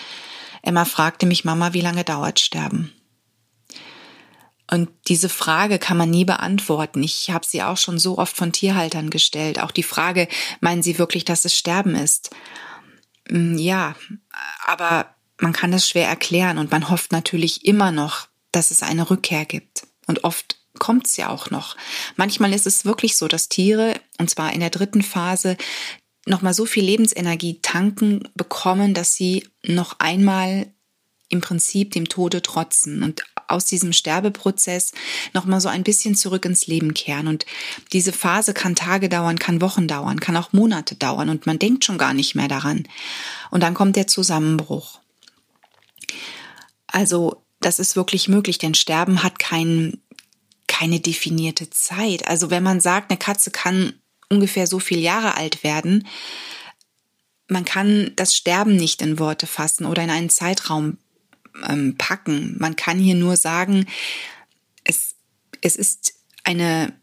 Emma 0.63 0.85
fragte 0.85 1.27
mich, 1.27 1.45
Mama, 1.45 1.73
wie 1.73 1.81
lange 1.81 2.03
dauert 2.03 2.39
Sterben? 2.39 2.91
Und 4.71 4.89
diese 5.07 5.29
Frage 5.29 5.77
kann 5.77 5.97
man 5.97 6.09
nie 6.09 6.25
beantworten. 6.25 7.03
Ich 7.03 7.29
habe 7.29 7.45
sie 7.45 7.61
auch 7.61 7.77
schon 7.77 7.99
so 7.99 8.17
oft 8.17 8.35
von 8.35 8.53
Tierhaltern 8.53 9.09
gestellt. 9.09 9.59
Auch 9.59 9.71
die 9.71 9.83
Frage, 9.83 10.27
meinen 10.61 10.81
Sie 10.81 10.97
wirklich, 10.97 11.25
dass 11.25 11.45
es 11.45 11.55
Sterben 11.55 11.95
ist? 11.95 12.31
Mm, 13.29 13.57
ja, 13.57 13.95
aber 14.65 15.13
man 15.39 15.53
kann 15.53 15.71
das 15.71 15.87
schwer 15.87 16.07
erklären 16.07 16.57
und 16.57 16.71
man 16.71 16.89
hofft 16.89 17.11
natürlich 17.11 17.65
immer 17.65 17.91
noch, 17.91 18.27
dass 18.51 18.71
es 18.71 18.81
eine 18.81 19.09
Rückkehr 19.09 19.45
gibt. 19.45 19.85
Und 20.07 20.23
oft 20.23 20.57
kommt 20.79 21.07
es 21.07 21.17
ja 21.17 21.29
auch 21.29 21.51
noch. 21.51 21.75
Manchmal 22.15 22.53
ist 22.53 22.65
es 22.65 22.85
wirklich 22.85 23.17
so, 23.17 23.27
dass 23.27 23.49
Tiere, 23.49 23.99
und 24.17 24.29
zwar 24.29 24.53
in 24.53 24.61
der 24.61 24.69
dritten 24.69 25.03
Phase, 25.03 25.57
nochmal 26.25 26.53
so 26.53 26.65
viel 26.65 26.83
Lebensenergie 26.83 27.59
tanken 27.61 28.27
bekommen, 28.35 28.93
dass 28.93 29.15
sie 29.15 29.47
noch 29.63 29.99
einmal 29.99 30.67
im 31.29 31.41
Prinzip 31.41 31.91
dem 31.91 32.07
Tode 32.07 32.41
trotzen 32.41 33.03
und 33.03 33.23
aus 33.47 33.65
diesem 33.65 33.91
Sterbeprozess 33.91 34.93
nochmal 35.33 35.59
so 35.61 35.67
ein 35.69 35.83
bisschen 35.83 36.15
zurück 36.15 36.45
ins 36.45 36.67
Leben 36.67 36.93
kehren. 36.93 37.27
Und 37.27 37.45
diese 37.91 38.13
Phase 38.13 38.53
kann 38.53 38.75
Tage 38.75 39.09
dauern, 39.09 39.39
kann 39.39 39.61
Wochen 39.61 39.87
dauern, 39.87 40.19
kann 40.19 40.37
auch 40.37 40.53
Monate 40.53 40.95
dauern 40.95 41.29
und 41.29 41.45
man 41.45 41.59
denkt 41.59 41.85
schon 41.85 41.97
gar 41.97 42.13
nicht 42.13 42.35
mehr 42.35 42.47
daran. 42.47 42.87
Und 43.51 43.61
dann 43.61 43.73
kommt 43.73 43.95
der 43.95 44.07
Zusammenbruch. 44.07 44.99
Also, 46.87 47.43
das 47.59 47.79
ist 47.79 47.95
wirklich 47.95 48.27
möglich, 48.27 48.59
denn 48.59 48.75
Sterben 48.75 49.23
hat 49.23 49.39
kein, 49.39 50.01
keine 50.67 50.99
definierte 50.99 51.69
Zeit. 51.69 52.27
Also, 52.27 52.51
wenn 52.51 52.63
man 52.63 52.79
sagt, 52.79 53.09
eine 53.09 53.17
Katze 53.17 53.49
kann 53.49 53.93
ungefähr 54.33 54.67
so 54.67 54.79
viel 54.79 54.99
Jahre 54.99 55.35
alt 55.37 55.63
werden. 55.63 56.07
Man 57.47 57.65
kann 57.65 58.11
das 58.15 58.35
Sterben 58.35 58.75
nicht 58.75 59.01
in 59.01 59.19
Worte 59.19 59.47
fassen 59.47 59.85
oder 59.85 60.03
in 60.03 60.09
einen 60.09 60.29
Zeitraum 60.29 60.97
ähm, 61.67 61.95
packen. 61.97 62.55
Man 62.59 62.75
kann 62.75 62.97
hier 62.97 63.15
nur 63.15 63.37
sagen, 63.37 63.85
es, 64.83 65.15
es 65.61 65.75
ist 65.75 66.13
eine 66.43 66.93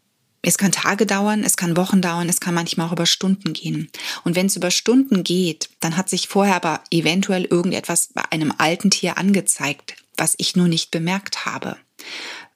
es 0.43 0.57
kann 0.57 0.71
Tage 0.71 1.05
dauern, 1.05 1.43
es 1.43 1.55
kann 1.55 1.77
Wochen 1.77 2.01
dauern, 2.01 2.27
es 2.27 2.39
kann 2.39 2.55
manchmal 2.55 2.87
auch 2.87 2.93
über 2.93 3.05
Stunden 3.05 3.53
gehen. 3.53 3.91
Und 4.23 4.35
wenn 4.35 4.47
es 4.47 4.55
über 4.55 4.71
Stunden 4.71 5.23
geht, 5.23 5.69
dann 5.81 5.97
hat 5.97 6.09
sich 6.09 6.27
vorher 6.27 6.55
aber 6.55 6.83
eventuell 6.89 7.45
irgendetwas 7.45 8.09
bei 8.13 8.23
einem 8.31 8.51
alten 8.57 8.89
Tier 8.89 9.19
angezeigt, 9.19 9.95
was 10.17 10.33
ich 10.37 10.55
nur 10.55 10.67
nicht 10.67 10.89
bemerkt 10.89 11.45
habe. 11.45 11.77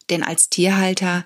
Denn 0.10 0.24
als 0.24 0.50
Tierhalter 0.50 1.26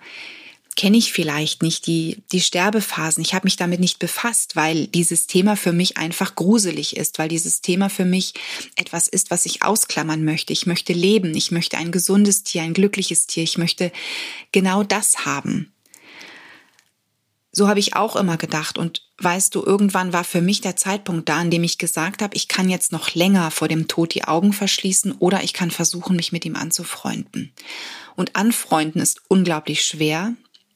kenne 0.79 0.95
ich 0.95 1.11
vielleicht 1.11 1.61
nicht 1.61 1.87
die, 1.87 2.23
die 2.31 2.39
Sterbephasen. 2.39 3.21
Ich 3.21 3.33
habe 3.33 3.47
mich 3.47 3.57
damit 3.57 3.81
nicht 3.81 3.99
befasst, 3.99 4.55
weil 4.55 4.87
dieses 4.87 5.27
Thema 5.27 5.57
für 5.57 5.73
mich 5.73 5.97
einfach 5.97 6.35
gruselig 6.35 6.95
ist, 6.95 7.19
weil 7.19 7.27
dieses 7.27 7.59
Thema 7.59 7.89
für 7.89 8.05
mich 8.05 8.33
etwas 8.77 9.09
ist, 9.09 9.29
was 9.29 9.45
ich 9.45 9.61
ausklammern 9.61 10.23
möchte. 10.23 10.53
Ich 10.53 10.67
möchte 10.67 10.93
leben, 10.93 11.35
ich 11.35 11.51
möchte 11.51 11.77
ein 11.77 11.91
gesundes 11.91 12.43
Tier, 12.43 12.61
ein 12.61 12.73
glückliches 12.73 13.27
Tier, 13.27 13.43
ich 13.43 13.57
möchte 13.57 13.91
genau 14.53 14.83
das 14.83 15.25
haben. 15.25 15.73
So 17.51 17.67
habe 17.67 17.81
ich 17.81 17.97
auch 17.97 18.15
immer 18.15 18.37
gedacht. 18.37 18.77
Und 18.77 19.01
weißt 19.17 19.53
du, 19.55 19.61
irgendwann 19.61 20.13
war 20.13 20.23
für 20.23 20.39
mich 20.39 20.61
der 20.61 20.77
Zeitpunkt 20.77 21.27
da, 21.27 21.39
an 21.39 21.51
dem 21.51 21.65
ich 21.65 21.77
gesagt 21.77 22.21
habe, 22.21 22.37
ich 22.37 22.47
kann 22.47 22.69
jetzt 22.69 22.93
noch 22.93 23.15
länger 23.15 23.51
vor 23.51 23.67
dem 23.67 23.89
Tod 23.89 24.13
die 24.13 24.23
Augen 24.23 24.53
verschließen 24.53 25.11
oder 25.19 25.43
ich 25.43 25.51
kann 25.51 25.71
versuchen, 25.71 26.15
mich 26.15 26.31
mit 26.31 26.45
ihm 26.45 26.55
anzufreunden. 26.55 27.51
Und 28.15 28.37
anfreunden 28.37 29.01
ist 29.01 29.21
unglaublich 29.27 29.81
schwer, 29.81 30.35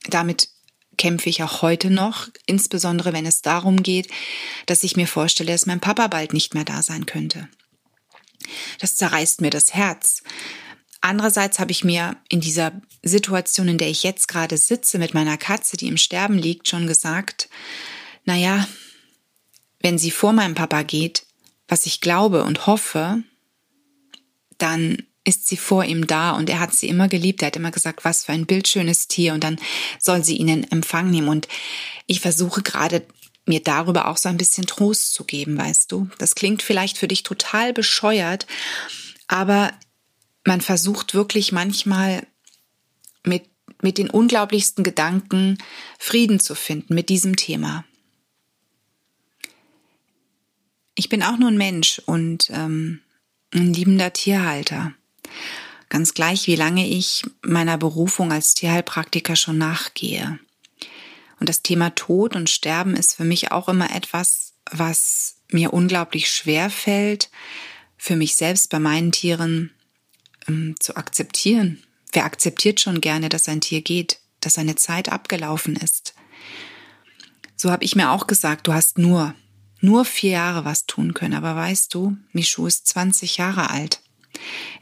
damit 0.09 0.49
kämpfe 0.97 1.29
ich 1.29 1.43
auch 1.43 1.61
heute 1.61 1.89
noch, 1.89 2.29
insbesondere 2.45 3.13
wenn 3.13 3.25
es 3.25 3.41
darum 3.41 3.81
geht, 3.81 4.09
dass 4.67 4.83
ich 4.83 4.95
mir 4.95 5.07
vorstelle, 5.07 5.51
dass 5.51 5.65
mein 5.65 5.79
Papa 5.79 6.07
bald 6.07 6.33
nicht 6.33 6.53
mehr 6.53 6.65
da 6.65 6.81
sein 6.83 7.05
könnte. 7.05 7.49
Das 8.79 8.95
zerreißt 8.95 9.41
mir 9.41 9.49
das 9.49 9.73
Herz. 9.73 10.21
Andererseits 11.01 11.59
habe 11.59 11.71
ich 11.71 11.83
mir 11.83 12.15
in 12.29 12.39
dieser 12.39 12.71
Situation, 13.01 13.67
in 13.67 13.77
der 13.77 13.89
ich 13.89 14.03
jetzt 14.03 14.27
gerade 14.27 14.57
sitze 14.57 14.99
mit 14.99 15.13
meiner 15.13 15.37
Katze, 15.37 15.75
die 15.77 15.87
im 15.87 15.97
Sterben 15.97 16.37
liegt, 16.37 16.67
schon 16.67 16.87
gesagt, 16.87 17.49
naja, 18.25 18.67
wenn 19.81 19.97
sie 19.97 20.11
vor 20.11 20.31
meinem 20.31 20.55
Papa 20.55 20.83
geht, 20.83 21.25
was 21.67 21.85
ich 21.85 21.99
glaube 21.99 22.43
und 22.43 22.67
hoffe, 22.67 23.21
dann 24.57 25.03
ist 25.23 25.47
sie 25.47 25.57
vor 25.57 25.85
ihm 25.85 26.05
da 26.05 26.31
und 26.31 26.49
er 26.49 26.59
hat 26.59 26.73
sie 26.73 26.89
immer 26.89 27.07
geliebt. 27.07 27.41
Er 27.41 27.47
hat 27.47 27.55
immer 27.55 27.71
gesagt, 27.71 28.03
was 28.03 28.25
für 28.25 28.33
ein 28.33 28.45
bildschönes 28.45 29.07
Tier 29.07 29.33
und 29.33 29.43
dann 29.43 29.57
soll 29.99 30.23
sie 30.23 30.37
ihn 30.37 30.49
in 30.49 30.71
Empfang 30.71 31.09
nehmen. 31.09 31.29
Und 31.29 31.47
ich 32.07 32.19
versuche 32.19 32.61
gerade 32.61 33.05
mir 33.45 33.61
darüber 33.61 34.07
auch 34.07 34.17
so 34.17 34.29
ein 34.29 34.37
bisschen 34.37 34.65
Trost 34.65 35.13
zu 35.13 35.23
geben, 35.23 35.57
weißt 35.57 35.91
du. 35.91 36.09
Das 36.17 36.35
klingt 36.35 36.61
vielleicht 36.61 36.97
für 36.97 37.07
dich 37.07 37.23
total 37.23 37.73
bescheuert, 37.73 38.47
aber 39.27 39.71
man 40.45 40.61
versucht 40.61 41.13
wirklich 41.13 41.51
manchmal 41.51 42.25
mit, 43.25 43.43
mit 43.81 43.97
den 43.97 44.09
unglaublichsten 44.09 44.83
Gedanken 44.83 45.57
Frieden 45.99 46.39
zu 46.39 46.55
finden 46.55 46.93
mit 46.93 47.09
diesem 47.09 47.35
Thema. 47.35 47.85
Ich 50.95 51.09
bin 51.09 51.23
auch 51.23 51.37
nur 51.37 51.49
ein 51.49 51.57
Mensch 51.57 52.01
und 52.05 52.49
ähm, 52.51 53.01
ein 53.53 53.73
liebender 53.73 54.13
Tierhalter. 54.13 54.93
Ganz 55.89 56.13
gleich, 56.13 56.47
wie 56.47 56.55
lange 56.55 56.87
ich 56.87 57.23
meiner 57.41 57.77
Berufung 57.77 58.31
als 58.31 58.53
Tierheilpraktiker 58.53 59.35
schon 59.35 59.57
nachgehe. 59.57 60.39
Und 61.39 61.49
das 61.49 61.61
Thema 61.61 61.91
Tod 61.91 62.35
und 62.35 62.49
Sterben 62.49 62.95
ist 62.95 63.15
für 63.15 63.25
mich 63.25 63.51
auch 63.51 63.69
immer 63.69 63.93
etwas, 63.95 64.53
was 64.71 65.35
mir 65.51 65.73
unglaublich 65.73 66.31
schwer 66.31 66.69
fällt, 66.69 67.29
für 67.97 68.15
mich 68.15 68.35
selbst 68.35 68.69
bei 68.69 68.79
meinen 68.79 69.11
Tieren 69.11 69.71
ähm, 70.47 70.75
zu 70.79 70.95
akzeptieren. 70.95 71.83
Wer 72.11 72.25
akzeptiert 72.25 72.79
schon 72.79 73.01
gerne, 73.01 73.29
dass 73.29 73.49
ein 73.49 73.61
Tier 73.61 73.81
geht, 73.81 74.19
dass 74.39 74.55
seine 74.55 74.75
Zeit 74.75 75.09
abgelaufen 75.09 75.75
ist? 75.75 76.13
So 77.55 77.71
habe 77.71 77.85
ich 77.85 77.95
mir 77.95 78.11
auch 78.11 78.27
gesagt, 78.27 78.67
du 78.67 78.73
hast 78.73 78.97
nur, 78.97 79.35
nur 79.79 80.05
vier 80.05 80.31
Jahre 80.31 80.65
was 80.65 80.85
tun 80.85 81.13
können. 81.13 81.33
Aber 81.33 81.55
weißt 81.55 81.93
du, 81.93 82.17
Michu 82.31 82.67
ist 82.67 82.87
20 82.87 83.37
Jahre 83.37 83.69
alt. 83.69 84.01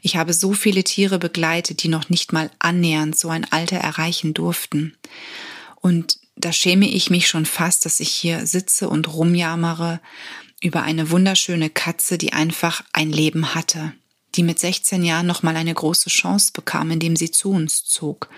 Ich 0.01 0.15
habe 0.15 0.34
so 0.34 0.53
viele 0.53 0.84
Tiere 0.84 1.20
begleitet, 1.20 1.84
die 1.84 1.88
noch 1.88 2.10
nicht 2.10 2.34
mal 2.34 2.50
annähernd 2.60 3.18
so 3.18 3.30
ein 3.30 3.51
Alter 3.51 3.77
erreichen 3.77 4.34
durften. 4.34 4.96
Und 5.75 6.20
da 6.36 6.51
schäme 6.51 6.89
ich 6.89 7.10
mich 7.10 7.27
schon 7.27 7.46
fast, 7.46 7.86
dass 7.86 8.00
ich 8.00 8.10
hier 8.12 8.46
sitze 8.48 8.89
und 8.89 9.13
rumjammere 9.13 10.00
über 10.62 10.84
eine 10.84 11.10
wunderschöne 11.10 11.70
Katze, 11.70 12.18
die 12.18 12.34
einfach 12.34 12.84
ein 12.94 13.12
Leben 13.12 13.53
hatte, 13.56 13.94
die 14.36 14.44
mit 14.44 14.60
16 14.60 15.03
Jahren 15.03 15.27
noch 15.27 15.44
mal 15.44 15.56
eine 15.56 15.74
große 15.74 16.10
Chance 16.10 16.51
bekam, 16.53 16.91
indem 16.91 17.15
sie 17.15 17.32
zu 17.32 17.51
uns 17.51 17.84
zog, 17.84 18.30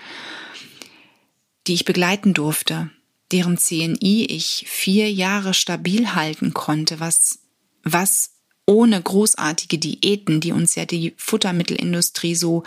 die 1.66 1.74
ich 1.74 1.84
begleiten 1.84 2.34
durfte, 2.34 2.90
deren 3.30 3.58
CNI 3.58 4.26
ich 4.28 4.64
vier 4.68 5.10
Jahre 5.10 5.54
stabil 5.54 6.14
halten 6.14 6.54
konnte, 6.54 7.00
was, 7.00 7.40
was 7.82 8.33
ohne 8.66 9.00
großartige 9.00 9.78
Diäten, 9.78 10.40
die 10.40 10.52
uns 10.52 10.74
ja 10.74 10.84
die 10.84 11.14
Futtermittelindustrie 11.16 12.34
so 12.34 12.62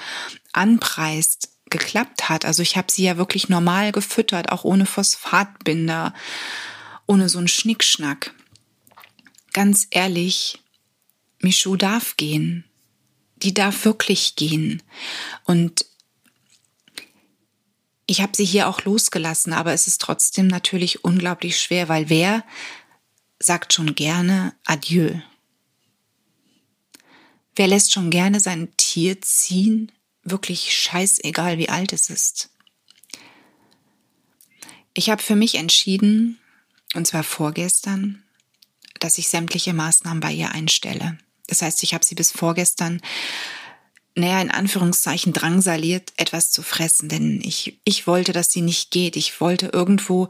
anpreist, 0.54 1.50
geklappt 1.70 2.30
hat. 2.30 2.46
Also 2.46 2.62
ich 2.62 2.78
habe 2.78 2.92
sie 2.92 3.04
ja 3.04 3.18
wirklich 3.18 3.50
normal 3.50 3.92
gefüttert, 3.92 4.52
auch 4.52 4.64
ohne 4.64 4.86
Phosphatbinder, 4.86 6.14
ohne 7.06 7.30
so 7.30 7.40
einen 7.40 7.48
Schnickschnack. 7.48 8.34
Ganz 9.54 9.88
ehrlich, 9.90 10.60
Michu 11.40 11.76
darf 11.76 12.16
gehen. 12.18 12.64
Die 13.38 13.54
darf 13.54 13.86
wirklich 13.86 14.36
gehen. 14.36 14.82
Und 15.44 15.86
ich 18.08 18.22
habe 18.22 18.36
sie 18.36 18.46
hier 18.46 18.68
auch 18.68 18.84
losgelassen, 18.84 19.54
aber 19.54 19.74
es 19.74 19.88
ist 19.88 20.02
trotzdem 20.02 20.48
natürlich 20.48 21.04
unglaublich 21.04 21.60
schwer, 21.60 21.90
weil 21.90 22.10
wer 22.10 22.44
sagt 23.40 23.74
schon 23.74 23.94
gerne 23.96 24.56
Adieu? 24.66 25.20
Wer 27.58 27.68
lässt 27.68 27.92
schon 27.92 28.12
gerne 28.12 28.40
sein 28.40 28.70
Tier 28.78 29.20
ziehen? 29.20 29.92
Wirklich 30.24 30.76
scheißegal, 30.76 31.58
wie 31.58 31.70
alt 31.70 31.92
es 31.92 32.12
ist. 32.12 32.52
Ich 34.94 35.10
habe 35.10 35.24
für 35.24 35.36
mich 35.36 35.56
entschieden, 35.56 36.40
und 36.94 37.08
zwar 37.08 37.24
vorgestern, 37.24 38.22
dass 39.00 39.18
ich 39.18 39.28
sämtliche 39.28 39.74
Maßnahmen 39.74 40.20
bei 40.20 40.34
ihr 40.34 40.52
einstelle. 40.52 41.18
Das 41.48 41.64
heißt, 41.64 41.82
ich 41.82 41.96
habe 41.96 42.06
sie 42.06 42.14
bis 42.14 42.32
vorgestern 42.32 43.02
näher 44.14 44.42
in 44.42 44.52
Anführungszeichen 44.52 45.34
drangsaliert, 45.34 46.14
etwas 46.18 46.52
zu 46.52 46.62
fressen, 46.62 47.10
denn 47.10 47.42
ich, 47.42 47.80
ich 47.86 48.06
wollte, 48.06 48.34
dass 48.34 48.52
sie 48.52 48.62
nicht 48.62 48.92
geht. 48.92 49.16
Ich 49.16 49.42
wollte 49.42 49.68
irgendwo, 49.68 50.28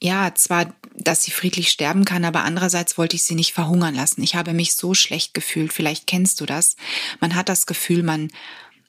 ja, 0.00 0.32
zwar, 0.34 0.72
dass 0.94 1.24
sie 1.24 1.30
friedlich 1.30 1.70
sterben 1.70 2.04
kann, 2.04 2.24
aber 2.24 2.44
andererseits 2.44 2.98
wollte 2.98 3.16
ich 3.16 3.24
sie 3.24 3.34
nicht 3.34 3.52
verhungern 3.52 3.94
lassen. 3.94 4.22
Ich 4.22 4.34
habe 4.34 4.52
mich 4.52 4.74
so 4.74 4.94
schlecht 4.94 5.34
gefühlt. 5.34 5.72
Vielleicht 5.72 6.06
kennst 6.06 6.40
du 6.40 6.46
das. 6.46 6.76
Man 7.20 7.34
hat 7.34 7.48
das 7.48 7.66
Gefühl, 7.66 8.02
man, 8.02 8.30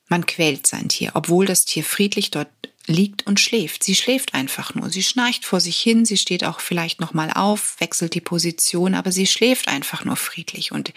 man 0.07 0.25
quält 0.25 0.67
sein 0.67 0.89
Tier, 0.89 1.11
obwohl 1.15 1.45
das 1.45 1.65
Tier 1.65 1.83
friedlich 1.83 2.31
dort 2.31 2.49
liegt 2.85 3.25
und 3.27 3.39
schläft. 3.39 3.83
Sie 3.83 3.95
schläft 3.95 4.33
einfach 4.33 4.73
nur. 4.73 4.89
Sie 4.89 5.03
schnarcht 5.03 5.45
vor 5.45 5.59
sich 5.59 5.79
hin, 5.79 6.05
sie 6.05 6.17
steht 6.17 6.43
auch 6.43 6.59
vielleicht 6.59 6.99
noch 6.99 7.13
mal 7.13 7.31
auf, 7.31 7.75
wechselt 7.79 8.15
die 8.15 8.21
Position, 8.21 8.95
aber 8.95 9.11
sie 9.11 9.27
schläft 9.27 9.67
einfach 9.67 10.05
nur 10.05 10.15
friedlich 10.15 10.71
und 10.71 10.93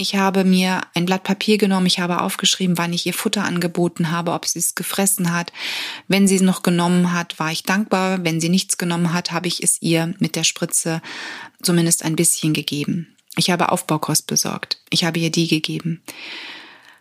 ich 0.00 0.14
habe 0.14 0.44
mir 0.44 0.80
ein 0.94 1.04
Blatt 1.04 1.24
Papier 1.24 1.58
genommen, 1.58 1.86
ich 1.86 2.00
habe 2.00 2.22
aufgeschrieben, 2.22 2.78
wann 2.78 2.92
ich 2.92 3.06
ihr 3.06 3.12
Futter 3.12 3.44
angeboten 3.44 4.10
habe, 4.10 4.32
ob 4.32 4.46
sie 4.46 4.58
es 4.58 4.74
gefressen 4.74 5.32
hat. 5.32 5.52
Wenn 6.08 6.26
sie 6.26 6.36
es 6.36 6.42
noch 6.42 6.62
genommen 6.62 7.12
hat, 7.12 7.38
war 7.38 7.52
ich 7.52 7.64
dankbar. 7.64 8.24
Wenn 8.24 8.40
sie 8.40 8.48
nichts 8.48 8.78
genommen 8.78 9.12
hat, 9.12 9.30
habe 9.30 9.48
ich 9.48 9.62
es 9.62 9.82
ihr 9.82 10.14
mit 10.18 10.36
der 10.36 10.44
Spritze 10.44 11.02
zumindest 11.62 12.04
ein 12.04 12.16
bisschen 12.16 12.54
gegeben. 12.54 13.14
Ich 13.36 13.50
habe 13.50 13.70
Aufbaukost 13.70 14.26
besorgt. 14.26 14.80
Ich 14.88 15.04
habe 15.04 15.18
ihr 15.18 15.30
die 15.30 15.48
gegeben. 15.48 16.02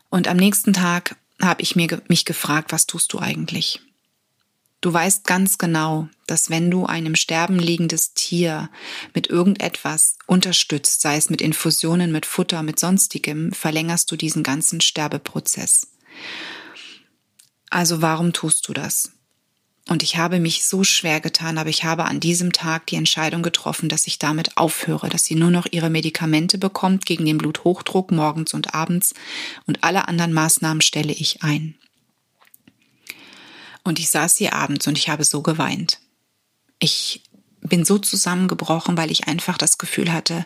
Und 0.09 0.27
am 0.27 0.37
nächsten 0.37 0.73
Tag 0.73 1.15
habe 1.41 1.61
ich 1.61 1.75
mir, 1.75 2.01
mich 2.09 2.25
gefragt, 2.25 2.73
was 2.73 2.85
tust 2.85 3.13
du 3.13 3.19
eigentlich? 3.19 3.79
Du 4.81 4.93
weißt 4.93 5.25
ganz 5.25 5.57
genau, 5.57 6.07
dass 6.25 6.49
wenn 6.49 6.71
du 6.71 6.85
einem 6.85 7.15
sterben 7.15 7.59
liegendes 7.59 8.13
Tier 8.13 8.69
mit 9.13 9.27
irgendetwas 9.27 10.15
unterstützt, 10.25 11.01
sei 11.01 11.17
es 11.17 11.29
mit 11.29 11.41
Infusionen, 11.41 12.13
mit 12.13 12.25
Futter, 12.25 12.63
mit 12.63 12.79
sonstigem, 12.79 13.51
verlängerst 13.51 14.09
du 14.09 14.15
diesen 14.15 14.41
ganzen 14.41 14.79
Sterbeprozess. 14.79 15.87
Also 17.69 18.01
warum 18.01 18.31
tust 18.31 18.67
du 18.69 18.73
das? 18.73 19.11
Und 19.89 20.03
ich 20.03 20.17
habe 20.17 20.39
mich 20.39 20.65
so 20.65 20.83
schwer 20.83 21.19
getan, 21.19 21.57
aber 21.57 21.69
ich 21.69 21.83
habe 21.83 22.05
an 22.05 22.19
diesem 22.19 22.51
Tag 22.53 22.85
die 22.87 22.95
Entscheidung 22.95 23.41
getroffen, 23.41 23.89
dass 23.89 24.07
ich 24.07 24.19
damit 24.19 24.55
aufhöre, 24.55 25.09
dass 25.09 25.25
sie 25.25 25.35
nur 25.35 25.49
noch 25.49 25.65
ihre 25.71 25.89
Medikamente 25.89 26.57
bekommt 26.57 27.05
gegen 27.05 27.25
den 27.25 27.39
Bluthochdruck 27.39 28.11
morgens 28.11 28.53
und 28.53 28.75
abends 28.75 29.13
und 29.65 29.83
alle 29.83 30.07
anderen 30.07 30.31
Maßnahmen 30.31 30.81
stelle 30.81 31.11
ich 31.11 31.41
ein. 31.41 31.75
Und 33.89 33.97
ich 33.97 34.11
saß 34.11 34.37
hier 34.37 34.53
abends 34.53 34.85
und 34.85 34.99
ich 34.99 35.09
habe 35.09 35.23
so 35.23 35.41
geweint. 35.41 35.97
Ich 36.77 37.23
bin 37.61 37.83
so 37.85 37.97
zusammengebrochen, 37.97 38.95
weil 38.97 39.09
ich 39.09 39.27
einfach 39.27 39.57
das 39.57 39.79
Gefühl 39.79 40.13
hatte, 40.13 40.45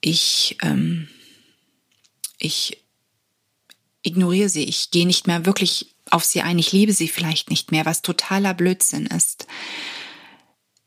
ich, 0.00 0.56
ähm, 0.62 1.08
ich 2.38 2.82
ignoriere 4.02 4.48
sie, 4.48 4.64
ich 4.64 4.90
gehe 4.90 5.06
nicht 5.06 5.28
mehr 5.28 5.46
wirklich 5.46 5.94
auf 6.10 6.24
sie 6.24 6.42
ein, 6.42 6.58
ich 6.58 6.72
liebe 6.72 6.92
sie 6.92 7.06
vielleicht 7.06 7.50
nicht 7.50 7.70
mehr, 7.70 7.86
was 7.86 8.02
totaler 8.02 8.52
Blödsinn 8.52 9.06
ist. 9.06 9.46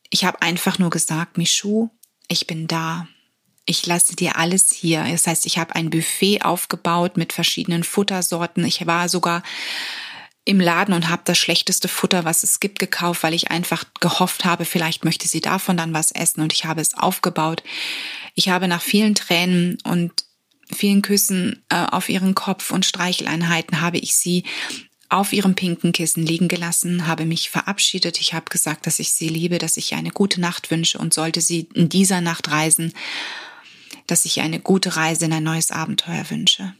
Ich 0.09 0.25
habe 0.25 0.41
einfach 0.41 0.79
nur 0.79 0.89
gesagt, 0.89 1.37
Michu, 1.37 1.91
ich 2.27 2.45
bin 2.45 2.67
da. 2.67 3.07
Ich 3.65 3.85
lasse 3.85 4.17
dir 4.17 4.35
alles 4.35 4.73
hier. 4.73 5.05
Das 5.09 5.27
heißt, 5.27 5.45
ich 5.45 5.59
habe 5.59 5.75
ein 5.75 5.91
Buffet 5.91 6.41
aufgebaut 6.41 7.15
mit 7.15 7.31
verschiedenen 7.31 7.85
Futtersorten. 7.85 8.65
Ich 8.65 8.85
war 8.85 9.07
sogar 9.07 9.43
im 10.45 10.59
Laden 10.59 10.93
und 10.93 11.09
habe 11.09 11.23
das 11.25 11.39
schlechteste 11.39 11.87
Futter, 11.87 12.23
was 12.23 12.43
es 12.43 12.59
gibt, 12.59 12.77
gekauft, 12.77 13.23
weil 13.23 13.33
ich 13.33 13.49
einfach 13.49 13.83
gehofft 13.99 14.45
habe, 14.45 14.63
vielleicht 14.63 15.03
möchte 15.03 15.27
sie 15.27 15.41
davon 15.41 15.75
dann 15.75 15.93
was 15.93 16.11
essen 16.11 16.41
und 16.41 16.53
ich 16.53 16.65
habe 16.65 16.81
es 16.81 16.93
aufgebaut. 16.93 17.63
Ich 18.35 18.49
habe 18.49 18.67
nach 18.67 18.81
vielen 18.81 19.15
Tränen 19.15 19.79
und 19.83 20.11
vielen 20.71 21.01
Küssen 21.01 21.63
äh, 21.69 21.85
auf 21.85 22.09
ihren 22.09 22.35
Kopf 22.35 22.71
und 22.71 22.85
Streicheleinheiten 22.85 23.81
habe 23.81 23.97
ich 23.97 24.15
sie 24.15 24.43
auf 25.09 25.33
ihrem 25.33 25.55
pinken 25.55 25.91
Kissen 25.91 26.25
liegen 26.25 26.47
gelassen, 26.47 27.07
habe 27.07 27.25
mich 27.25 27.49
verabschiedet. 27.49 28.19
Ich 28.19 28.33
habe 28.33 28.49
gesagt, 28.49 28.85
dass 28.85 28.99
ich 28.99 29.11
sie 29.11 29.29
liebe, 29.29 29.57
dass 29.57 29.77
ich 29.77 29.91
ihr 29.91 29.97
eine 29.97 30.11
gute 30.11 30.41
Nacht 30.41 30.71
wünsche 30.71 30.97
und 30.97 31.13
sollte 31.13 31.41
sie 31.41 31.69
in 31.73 31.89
dieser 31.89 32.21
Nacht 32.21 32.51
reisen, 32.51 32.93
dass 34.07 34.25
ich 34.25 34.37
ihr 34.37 34.43
eine 34.43 34.59
gute 34.59 34.95
Reise 34.95 35.25
in 35.25 35.33
ein 35.33 35.43
neues 35.43 35.71
Abenteuer 35.71 36.29
wünsche. 36.29 36.75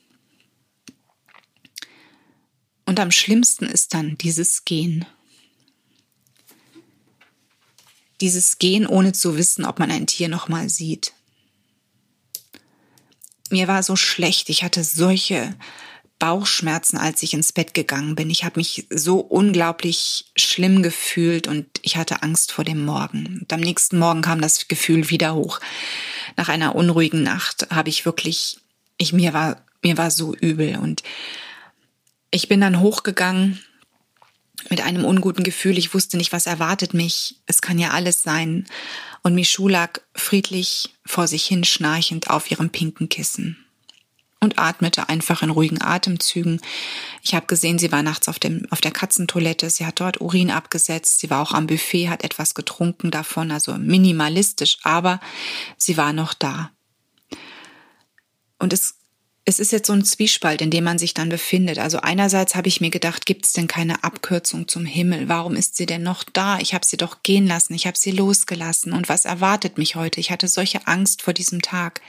Und 2.86 3.00
am 3.00 3.12
schlimmsten 3.12 3.66
ist 3.66 3.94
dann 3.94 4.18
dieses 4.18 4.66
Gehen. 4.66 5.06
Dieses 8.22 8.60
Gehen, 8.60 8.88
ohne 8.88 9.14
zu 9.14 9.38
wissen, 9.38 9.66
ob 9.66 9.80
man 9.80 9.92
ein 9.92 10.08
Tier 10.08 10.30
noch 10.30 10.48
mal 10.48 10.70
sieht. 10.70 11.14
Mir 13.50 13.68
war 13.68 13.84
so 13.84 13.96
schlecht, 13.96 14.50
ich 14.50 14.64
hatte 14.64 14.84
solche 14.84 15.56
Bauchschmerzen, 16.18 16.98
als 16.98 17.22
ich 17.24 17.34
ins 17.34 17.52
Bett 17.52 17.74
gegangen 17.74 18.16
bin. 18.16 18.30
Ich 18.30 18.44
habe 18.46 18.60
mich 18.60 18.88
so 18.90 19.20
unglaublich 19.20 20.32
schlimm 20.36 20.82
gefühlt 20.82 21.48
und 21.48 21.68
ich 21.82 21.98
hatte 21.98 22.24
Angst 22.24 22.52
vor 22.52 22.64
dem 22.64 22.86
Morgen. 22.86 23.40
Und 23.42 23.52
am 23.52 23.60
nächsten 23.60 24.00
Morgen 24.00 24.22
kam 24.22 24.40
das 24.40 24.68
Gefühl 24.68 25.10
wieder 25.10 25.36
hoch. 25.36 25.60
Nach 26.38 26.48
einer 26.48 26.76
unruhigen 26.76 27.22
Nacht 27.22 27.68
habe 27.70 27.90
ich 27.90 28.06
wirklich, 28.06 28.60
ich 28.98 29.12
mir 29.12 29.34
war 29.34 29.66
mir 29.86 29.98
war 29.98 30.10
so 30.10 30.34
übel 30.34 30.78
und 30.78 31.04
ich 32.36 32.50
bin 32.50 32.60
dann 32.60 32.82
hochgegangen 32.82 33.64
mit 34.70 34.82
einem 34.82 35.06
unguten 35.06 35.44
Gefühl. 35.44 35.78
Ich 35.78 35.94
wusste 35.94 36.18
nicht, 36.18 36.34
was 36.34 36.48
erwartet 36.48 36.94
mich. 36.94 37.38
Es 37.46 37.62
kann 37.62 37.80
ja 37.80 37.92
alles 37.92 38.24
sein. 38.24 38.66
Und 39.24 39.36
Michou 39.36 39.70
lag 39.70 40.02
friedlich 40.14 40.96
vor 41.06 41.28
sich 41.28 41.46
hin 41.46 41.64
schnarchend 41.64 42.30
auf 42.30 42.52
ihrem 42.52 42.70
pinken 42.70 43.08
Kissen 43.08 43.58
und 44.42 44.60
atmete 44.60 45.08
einfach 45.08 45.44
in 45.44 45.50
ruhigen 45.50 45.82
Atemzügen. 45.82 46.60
Ich 47.22 47.34
habe 47.34 47.46
gesehen, 47.46 47.80
sie 47.80 47.94
war 47.94 48.04
nachts 48.04 48.28
auf, 48.28 48.38
dem, 48.38 48.68
auf 48.70 48.82
der 48.82 48.92
Katzentoilette, 48.92 49.70
sie 49.70 49.86
hat 49.86 50.02
dort 50.02 50.20
Urin 50.20 50.52
abgesetzt, 50.52 51.20
sie 51.20 51.30
war 51.30 51.42
auch 51.42 51.54
am 51.54 51.68
Buffet, 51.68 52.10
hat 52.10 52.24
etwas 52.24 52.54
getrunken 52.54 53.12
davon, 53.12 53.50
also 53.50 53.76
minimalistisch, 53.78 54.78
aber 54.84 55.22
sie 55.78 55.96
war 55.96 56.12
noch 56.12 56.34
da. 56.34 56.72
Und 58.60 58.74
es 58.74 58.95
es 59.48 59.60
ist 59.60 59.72
jetzt 59.72 59.86
so 59.86 59.94
ein 59.94 60.04
Zwiespalt, 60.04 60.60
in 60.62 60.72
dem 60.72 60.84
man 60.84 60.98
sich 60.98 61.14
dann 61.14 61.30
befindet. 61.30 61.78
Also 61.78 62.00
einerseits 62.00 62.56
habe 62.56 62.68
ich 62.68 62.82
mir 62.82 62.90
gedacht, 62.90 63.28
gibt 63.28 63.46
es 63.46 63.54
denn 63.54 63.68
keine 63.68 64.04
Abkürzung 64.04 64.68
zum 64.68 64.86
Himmel? 64.86 65.30
Warum 65.30 65.56
ist 65.56 65.76
sie 65.76 65.86
denn 65.86 66.02
noch 66.02 66.24
da? 66.24 66.58
Ich 66.60 66.74
habe 66.74 66.84
sie 66.84 66.98
doch 66.98 67.22
gehen 67.22 67.46
lassen, 67.46 67.76
ich 67.76 67.86
habe 67.86 67.98
sie 67.98 68.10
losgelassen. 68.10 68.92
Und 68.92 69.08
was 69.08 69.24
erwartet 69.24 69.78
mich 69.78 69.96
heute? 69.96 70.20
Ich 70.20 70.32
hatte 70.32 70.48
solche 70.48 70.88
Angst 70.88 71.22
vor 71.22 71.34
diesem 71.34 71.62
Tag. 71.62 72.02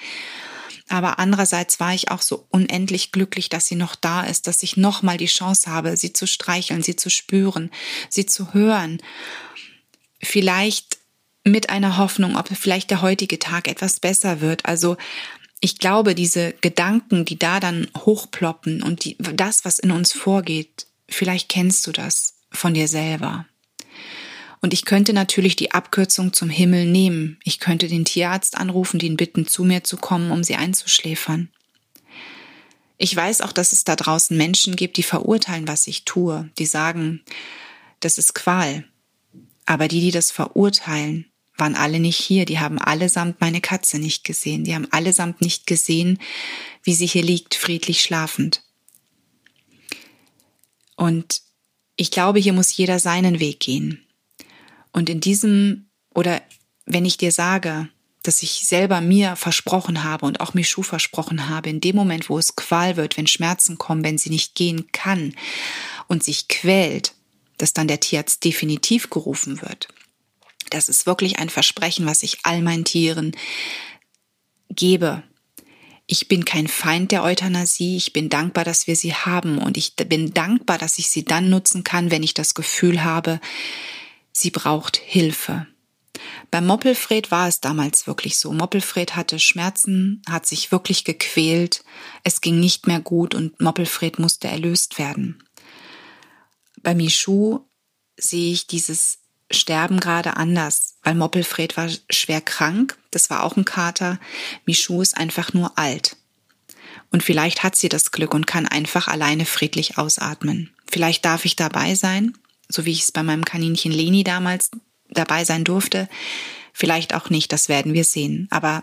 Aber 0.88 1.18
andererseits 1.18 1.78
war 1.78 1.92
ich 1.92 2.10
auch 2.10 2.22
so 2.22 2.46
unendlich 2.48 3.12
glücklich, 3.12 3.50
dass 3.50 3.66
sie 3.66 3.76
noch 3.76 3.96
da 3.96 4.22
ist, 4.22 4.46
dass 4.46 4.62
ich 4.62 4.78
noch 4.78 5.02
mal 5.02 5.18
die 5.18 5.26
Chance 5.26 5.70
habe, 5.70 5.96
sie 5.98 6.14
zu 6.14 6.26
streicheln, 6.26 6.82
sie 6.82 6.96
zu 6.96 7.10
spüren, 7.10 7.70
sie 8.08 8.24
zu 8.24 8.54
hören. 8.54 9.02
Vielleicht 10.22 10.96
mit 11.44 11.68
einer 11.68 11.98
Hoffnung, 11.98 12.36
ob 12.36 12.48
vielleicht 12.48 12.90
der 12.90 13.02
heutige 13.02 13.38
Tag 13.38 13.68
etwas 13.68 14.00
besser 14.00 14.40
wird. 14.40 14.64
Also 14.64 14.96
ich 15.66 15.78
glaube, 15.78 16.14
diese 16.14 16.52
Gedanken, 16.60 17.24
die 17.24 17.40
da 17.40 17.58
dann 17.58 17.88
hochploppen 17.96 18.84
und 18.84 19.04
die, 19.04 19.16
das, 19.18 19.64
was 19.64 19.80
in 19.80 19.90
uns 19.90 20.12
vorgeht, 20.12 20.86
vielleicht 21.08 21.48
kennst 21.48 21.84
du 21.88 21.90
das 21.90 22.34
von 22.52 22.72
dir 22.72 22.86
selber. 22.86 23.46
Und 24.60 24.72
ich 24.72 24.84
könnte 24.84 25.12
natürlich 25.12 25.56
die 25.56 25.72
Abkürzung 25.72 26.32
zum 26.32 26.50
Himmel 26.50 26.86
nehmen. 26.86 27.40
Ich 27.42 27.58
könnte 27.58 27.88
den 27.88 28.04
Tierarzt 28.04 28.56
anrufen, 28.56 29.00
den 29.00 29.16
bitten, 29.16 29.48
zu 29.48 29.64
mir 29.64 29.82
zu 29.82 29.96
kommen, 29.96 30.30
um 30.30 30.44
sie 30.44 30.54
einzuschläfern. 30.54 31.50
Ich 32.96 33.16
weiß 33.16 33.40
auch, 33.40 33.50
dass 33.50 33.72
es 33.72 33.82
da 33.82 33.96
draußen 33.96 34.36
Menschen 34.36 34.76
gibt, 34.76 34.96
die 34.96 35.02
verurteilen, 35.02 35.66
was 35.66 35.88
ich 35.88 36.04
tue. 36.04 36.48
Die 36.58 36.66
sagen, 36.66 37.24
das 37.98 38.18
ist 38.18 38.36
Qual. 38.36 38.84
Aber 39.64 39.88
die, 39.88 40.00
die 40.00 40.12
das 40.12 40.30
verurteilen, 40.30 41.26
waren 41.56 41.74
alle 41.74 42.00
nicht 42.00 42.18
hier, 42.18 42.44
die 42.44 42.58
haben 42.58 42.78
allesamt 42.78 43.40
meine 43.40 43.60
Katze 43.60 43.98
nicht 43.98 44.24
gesehen, 44.24 44.64
die 44.64 44.74
haben 44.74 44.88
allesamt 44.90 45.40
nicht 45.40 45.66
gesehen, 45.66 46.18
wie 46.82 46.94
sie 46.94 47.06
hier 47.06 47.22
liegt, 47.22 47.54
friedlich 47.54 48.02
schlafend. 48.02 48.62
Und 50.96 51.42
ich 51.96 52.10
glaube, 52.10 52.38
hier 52.38 52.52
muss 52.52 52.76
jeder 52.76 52.98
seinen 52.98 53.40
Weg 53.40 53.60
gehen. 53.60 54.04
Und 54.92 55.08
in 55.08 55.20
diesem, 55.20 55.88
oder 56.14 56.42
wenn 56.84 57.04
ich 57.04 57.16
dir 57.16 57.32
sage, 57.32 57.88
dass 58.22 58.42
ich 58.42 58.66
selber 58.66 59.00
mir 59.00 59.36
versprochen 59.36 60.02
habe 60.02 60.26
und 60.26 60.40
auch 60.40 60.54
Michu 60.54 60.82
versprochen 60.82 61.48
habe, 61.48 61.70
in 61.70 61.80
dem 61.80 61.94
Moment, 61.94 62.28
wo 62.28 62.38
es 62.38 62.56
Qual 62.56 62.96
wird, 62.96 63.16
wenn 63.16 63.26
Schmerzen 63.26 63.78
kommen, 63.78 64.02
wenn 64.02 64.18
sie 64.18 64.30
nicht 64.30 64.54
gehen 64.54 64.90
kann 64.92 65.34
und 66.08 66.24
sich 66.24 66.48
quält, 66.48 67.14
dass 67.58 67.72
dann 67.72 67.88
der 67.88 68.00
Tierarzt 68.00 68.44
definitiv 68.44 69.10
gerufen 69.10 69.62
wird. 69.62 69.88
Das 70.70 70.88
ist 70.88 71.06
wirklich 71.06 71.38
ein 71.38 71.50
Versprechen, 71.50 72.06
was 72.06 72.22
ich 72.22 72.38
all 72.44 72.62
meinen 72.62 72.84
Tieren 72.84 73.32
gebe. 74.70 75.22
ich 76.08 76.28
bin 76.28 76.44
kein 76.44 76.68
Feind 76.68 77.10
der 77.10 77.24
Euthanasie. 77.24 77.96
Ich 77.96 78.12
bin 78.12 78.28
dankbar, 78.28 78.64
dass 78.64 78.86
wir 78.86 78.94
sie 78.94 79.14
haben. 79.14 79.58
Und 79.58 79.76
ich 79.76 79.96
bin 79.96 80.32
dankbar, 80.32 80.78
dass 80.78 80.98
ich 80.98 81.08
sie 81.08 81.24
dann 81.24 81.50
nutzen 81.50 81.82
kann, 81.82 82.10
wenn 82.10 82.22
ich 82.22 82.32
das 82.34 82.54
Gefühl 82.54 83.02
habe, 83.02 83.40
sie 84.32 84.50
braucht 84.50 84.96
Hilfe. 84.96 85.66
Bei 86.50 86.60
Moppelfred 86.60 87.30
war 87.30 87.48
es 87.48 87.60
damals 87.60 88.06
wirklich 88.06 88.38
so. 88.38 88.52
Moppelfred 88.52 89.16
hatte 89.16 89.38
Schmerzen, 89.38 90.22
hat 90.28 90.46
sich 90.46 90.70
wirklich 90.70 91.04
gequält. 91.04 91.82
Es 92.22 92.40
ging 92.40 92.60
nicht 92.60 92.86
mehr 92.86 93.00
gut 93.00 93.34
und 93.34 93.60
Moppelfred 93.60 94.18
musste 94.18 94.48
erlöst 94.48 94.98
werden. 94.98 95.42
Bei 96.82 96.94
Michu 96.94 97.60
sehe 98.16 98.52
ich 98.52 98.66
dieses 98.66 99.18
Sterben 99.50 100.00
gerade 100.00 100.36
anders, 100.36 100.96
weil 101.02 101.14
Moppelfred 101.14 101.76
war 101.76 101.88
schwer 102.10 102.40
krank, 102.40 102.98
das 103.10 103.30
war 103.30 103.44
auch 103.44 103.56
ein 103.56 103.64
Kater. 103.64 104.18
Michu 104.64 105.00
ist 105.02 105.16
einfach 105.16 105.52
nur 105.52 105.78
alt. 105.78 106.16
Und 107.10 107.22
vielleicht 107.22 107.62
hat 107.62 107.76
sie 107.76 107.88
das 107.88 108.10
Glück 108.10 108.34
und 108.34 108.46
kann 108.46 108.66
einfach 108.66 109.08
alleine 109.08 109.46
friedlich 109.46 109.98
ausatmen. 109.98 110.74
Vielleicht 110.86 111.24
darf 111.24 111.44
ich 111.44 111.56
dabei 111.56 111.94
sein, 111.94 112.36
so 112.68 112.84
wie 112.84 112.92
ich 112.92 113.02
es 113.02 113.12
bei 113.12 113.22
meinem 113.22 113.44
Kaninchen 113.44 113.92
Leni 113.92 114.24
damals 114.24 114.70
dabei 115.08 115.44
sein 115.44 115.64
durfte. 115.64 116.08
Vielleicht 116.72 117.14
auch 117.14 117.30
nicht, 117.30 117.52
das 117.52 117.68
werden 117.68 117.94
wir 117.94 118.04
sehen. 118.04 118.48
Aber 118.50 118.82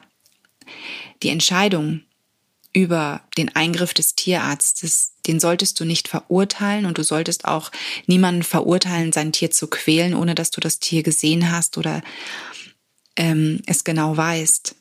die 1.22 1.30
Entscheidung 1.30 2.02
über 2.74 3.22
den 3.38 3.56
Eingriff 3.56 3.94
des 3.94 4.16
Tierarztes, 4.16 5.14
den 5.28 5.40
solltest 5.40 5.80
du 5.80 5.86
nicht 5.86 6.08
verurteilen 6.08 6.86
und 6.86 6.98
du 6.98 7.04
solltest 7.04 7.46
auch 7.46 7.72
niemanden 8.08 8.44
verurteilen, 8.44 9.12
sein 9.12 9.32
Tier 9.32 9.52
zu 9.52 9.68
quälen, 9.68 10.16
ohne 10.16 10.34
dass 10.36 10.50
du 10.50 10.60
das 10.60 10.80
Tier 10.80 11.04
gesehen 11.04 11.52
hast 11.52 11.78
oder 11.78 12.02
ähm, 13.16 13.62
es 13.68 13.84
genau 13.84 14.18
weißt. 14.18 14.76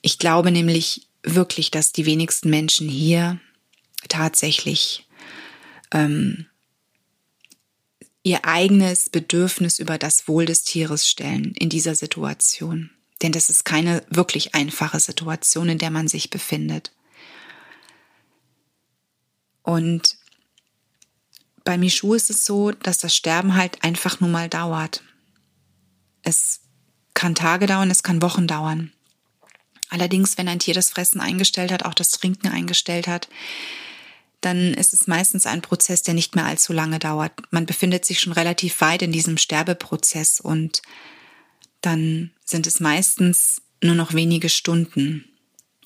Ich 0.00 0.18
glaube 0.18 0.52
nämlich 0.52 1.08
wirklich, 1.22 1.70
dass 1.70 1.92
die 1.92 2.06
wenigsten 2.06 2.50
Menschen 2.50 2.88
hier 2.88 3.40
tatsächlich 4.08 5.06
ähm, 5.92 6.46
ihr 8.22 8.44
eigenes 8.44 9.10
Bedürfnis 9.10 9.78
über 9.78 9.98
das 9.98 10.28
Wohl 10.28 10.46
des 10.46 10.62
Tieres 10.62 11.08
stellen 11.08 11.52
in 11.58 11.68
dieser 11.68 11.94
Situation. 11.94 12.90
Denn 13.22 13.32
das 13.32 13.50
ist 13.50 13.64
keine 13.64 14.04
wirklich 14.08 14.54
einfache 14.54 15.00
Situation, 15.00 15.68
in 15.68 15.78
der 15.78 15.90
man 15.90 16.08
sich 16.08 16.30
befindet. 16.30 16.92
Und 19.62 20.16
bei 21.64 21.76
Michu 21.76 22.14
ist 22.14 22.30
es 22.30 22.44
so, 22.44 22.70
dass 22.70 22.98
das 22.98 23.14
Sterben 23.14 23.54
halt 23.54 23.84
einfach 23.84 24.20
nur 24.20 24.30
mal 24.30 24.48
dauert. 24.48 25.02
Es 26.22 26.62
kann 27.14 27.34
Tage 27.34 27.66
dauern, 27.66 27.90
es 27.90 28.02
kann 28.02 28.22
Wochen 28.22 28.46
dauern. 28.46 28.92
Allerdings, 29.90 30.38
wenn 30.38 30.48
ein 30.48 30.60
Tier 30.60 30.74
das 30.74 30.90
Fressen 30.90 31.20
eingestellt 31.20 31.72
hat, 31.72 31.84
auch 31.84 31.94
das 31.94 32.10
Trinken 32.10 32.48
eingestellt 32.48 33.08
hat, 33.08 33.28
dann 34.40 34.72
ist 34.74 34.94
es 34.94 35.06
meistens 35.06 35.46
ein 35.46 35.60
Prozess, 35.60 36.02
der 36.02 36.14
nicht 36.14 36.34
mehr 36.34 36.46
allzu 36.46 36.72
lange 36.72 36.98
dauert. 36.98 37.32
Man 37.50 37.66
befindet 37.66 38.04
sich 38.04 38.20
schon 38.20 38.32
relativ 38.32 38.80
weit 38.80 39.02
in 39.02 39.12
diesem 39.12 39.36
Sterbeprozess 39.36 40.40
und 40.40 40.80
dann 41.82 42.30
sind 42.50 42.66
es 42.66 42.80
meistens 42.80 43.62
nur 43.82 43.94
noch 43.94 44.12
wenige 44.12 44.48
Stunden 44.48 45.24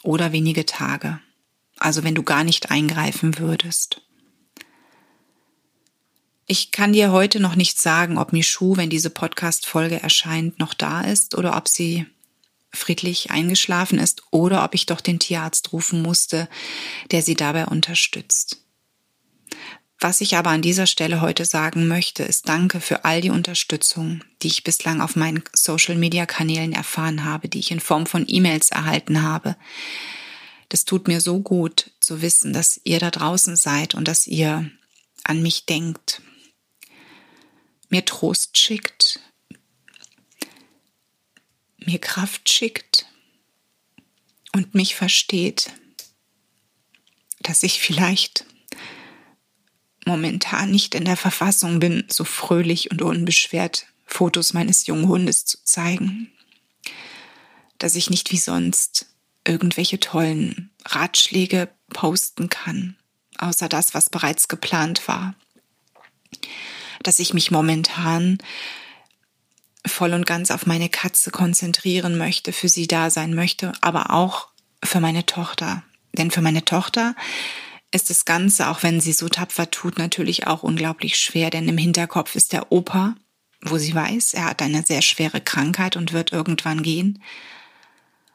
oder 0.03 0.33
wenige 0.33 0.67
Tage. 0.67 1.21
Also 1.79 2.05
wenn 2.05 2.15
du 2.15 2.23
gar 2.23 2.45
nicht 2.45 2.71
eingreifen 2.71 3.39
würdest. 3.39 4.01
Ich 6.47 6.73
kann 6.73 6.93
dir 6.93 7.11
heute 7.11 7.41
noch 7.41 7.55
nicht 7.55 7.81
sagen, 7.81 8.19
ob 8.19 8.33
Michu, 8.33 8.77
wenn 8.77 8.91
diese 8.91 9.11
Podcast-Folge 9.11 10.03
erscheint, 10.03 10.59
noch 10.59 10.75
da 10.75 11.01
ist 11.01 11.37
oder 11.37 11.57
ob 11.57 11.69
sie 11.69 12.07
friedlich 12.71 13.31
eingeschlafen 13.31 13.99
ist 13.99 14.23
oder 14.31 14.65
ob 14.65 14.75
ich 14.75 14.87
doch 14.87 15.01
den 15.01 15.19
Tierarzt 15.19 15.73
rufen 15.73 16.03
musste, 16.03 16.49
der 17.13 17.23
sie 17.23 17.35
dabei 17.35 17.67
unterstützt. 17.67 18.64
Was 20.05 20.21
ich 20.21 20.37
aber 20.37 20.51
an 20.51 20.61
dieser 20.61 20.87
Stelle 20.87 21.23
heute 21.23 21.47
sagen 21.47 21.89
möchte, 21.89 22.25
ist 22.25 22.47
Danke 22.47 22.83
für 22.83 23.07
all 23.07 23.23
die 23.23 23.31
Unterstützung, 23.31 24.23
die 24.43 24.49
ich 24.49 24.63
bislang 24.63 25.01
auf 25.01 25.17
meinen 25.17 25.43
Social-Media-Kanälen 25.55 26.75
erfahren 26.75 27.25
habe, 27.25 27.49
die 27.49 27.59
ich 27.59 27.71
in 27.71 27.81
Form 27.81 28.05
von 28.05 28.27
E-Mails 28.29 28.71
erhalten 28.71 29.23
habe. 29.23 29.57
Das 30.69 30.85
tut 30.85 31.09
mir 31.09 31.23
so 31.23 31.41
gut 31.41 31.91
zu 32.01 32.21
wissen, 32.21 32.53
dass 32.53 32.79
ihr 32.85 32.99
da 32.99 33.11
draußen 33.11 33.57
seid 33.57 33.95
und 33.95 34.07
dass 34.07 34.27
ihr 34.27 34.71
an 35.23 35.41
mich 35.41 35.65
denkt, 35.65 36.21
mir 37.89 38.05
Trost 38.05 38.59
schickt, 38.59 39.21
mir 41.79 41.99
Kraft 41.99 42.53
schickt 42.53 43.07
und 44.53 44.75
mich 44.75 44.97
versteht, 44.97 45.73
dass 47.41 47.63
ich 47.63 47.81
vielleicht 47.81 48.45
momentan 50.07 50.71
nicht 50.71 50.95
in 50.95 51.05
der 51.05 51.17
Verfassung 51.17 51.81
bin, 51.81 52.05
so 52.09 52.25
fröhlich 52.25 52.91
und 52.91 53.03
unbeschwert 53.03 53.87
Fotos 54.07 54.53
meines 54.53 54.87
jungen 54.87 55.09
Hundes 55.09 55.45
zu 55.45 55.59
zeigen, 55.65 56.31
dass 57.79 57.95
ich 57.95 58.11
nicht 58.11 58.31
wie 58.33 58.39
sonst 58.39 59.07
irgendwelche 59.47 60.01
tollen 60.01 60.71
Ratschläge 60.85 61.69
posten 61.93 62.49
kann, 62.49 62.97
außer 63.39 63.69
das, 63.69 63.95
was 63.95 64.11
bereits 64.11 64.49
geplant 64.49 65.07
war, 65.09 65.35
dass 67.03 67.19
ich 67.19 67.35
mich 67.35 67.51
momentan 67.51 68.39
voll 69.87 70.15
und 70.15 70.27
ganz 70.27 70.51
auf 70.51 70.67
meine 70.67 70.89
Katze 70.89 71.31
konzentrieren 71.31 72.17
möchte, 72.17 72.53
für 72.53 72.69
sie 72.69 72.87
da 72.87 73.11
sein 73.11 73.35
möchte, 73.35 73.73
aber 73.81 74.11
auch 74.11 74.49
für 74.83 75.01
meine 75.01 75.27
Tochter. 75.27 75.83
Denn 76.17 76.31
für 76.31 76.43
meine 76.43 76.65
Tochter 76.65 77.15
ist 77.95 78.11
das 78.11 78.25
Ganze, 78.25 78.69
auch 78.69 78.83
wenn 78.83 79.01
sie 79.01 79.13
so 79.13 79.29
tapfer 79.29 79.71
tut, 79.71 79.99
natürlich 79.99 80.47
auch 80.47 80.63
unglaublich 80.65 81.17
schwer, 81.17 81.51
denn 81.51 81.69
im 81.69 81.79
Hinterkopf 81.79 82.35
ist 82.35 82.53
der 82.53 82.73
Opa, 82.73 83.15
wo 83.63 83.79
sie 83.79 83.95
weiß, 83.95 84.35
er 84.35 84.47
hat 84.47 84.63
eine 84.63 84.83
sehr 84.83 85.01
schwere 85.01 85.41
Krankheit 85.41 85.97
und 85.97 86.13
wird 86.13 86.33
irgendwann 86.33 86.83
gehen. 86.83 87.23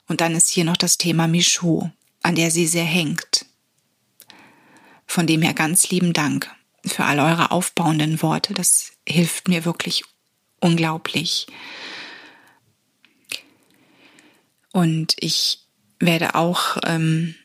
Und 0.08 0.22
dann 0.22 0.34
ist 0.34 0.50
hier 0.50 0.64
noch 0.64 0.78
das 0.78 0.98
Thema 0.98 1.28
Michaud, 1.28 1.92
an 2.24 2.36
der 2.36 2.52
sie 2.52 2.68
sehr 2.68 2.86
hängt. 2.86 3.46
Von 5.06 5.28
dem 5.28 5.42
her 5.42 5.54
ganz 5.54 5.90
lieben 5.90 6.14
Dank 6.14 6.50
für 6.86 7.04
all 7.04 7.20
eure 7.20 7.52
aufbauenden 7.52 8.22
Worte. 8.22 8.54
Das 8.54 8.94
hilft 9.08 9.50
mir 9.50 9.66
wirklich 9.66 10.04
unglaublich. 10.62 11.48
Und 14.72 15.16
ich 15.20 15.66
werde 16.00 16.36
auch 16.36 16.78
ähm, 16.86 17.36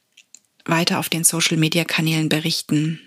weiter 0.64 0.98
auf 0.98 1.08
den 1.08 1.24
Social-Media-Kanälen 1.24 2.28
berichten, 2.28 3.00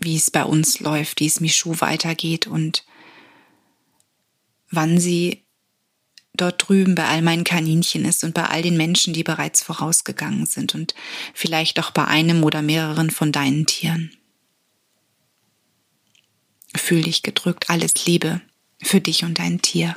wie 0.00 0.16
es 0.16 0.30
bei 0.30 0.44
uns 0.44 0.80
läuft, 0.80 1.20
wie 1.20 1.26
es 1.26 1.40
Michu 1.40 1.74
weitergeht 1.80 2.46
und 2.46 2.84
wann 4.70 4.98
sie 4.98 5.44
dort 6.34 6.68
drüben 6.68 6.94
bei 6.94 7.06
all 7.06 7.22
meinen 7.22 7.44
Kaninchen 7.44 8.04
ist 8.04 8.24
und 8.24 8.34
bei 8.34 8.44
all 8.44 8.62
den 8.62 8.76
Menschen, 8.76 9.12
die 9.12 9.24
bereits 9.24 9.62
vorausgegangen 9.62 10.46
sind 10.46 10.74
und 10.74 10.94
vielleicht 11.34 11.78
auch 11.80 11.90
bei 11.90 12.04
einem 12.04 12.44
oder 12.44 12.62
mehreren 12.62 13.10
von 13.10 13.32
deinen 13.32 13.66
Tieren. 13.66 14.16
Fühl 16.76 17.02
dich 17.02 17.22
gedrückt, 17.22 17.68
alles 17.68 18.06
Liebe 18.06 18.40
für 18.80 19.00
dich 19.00 19.24
und 19.24 19.38
dein 19.38 19.60
Tier. 19.60 19.96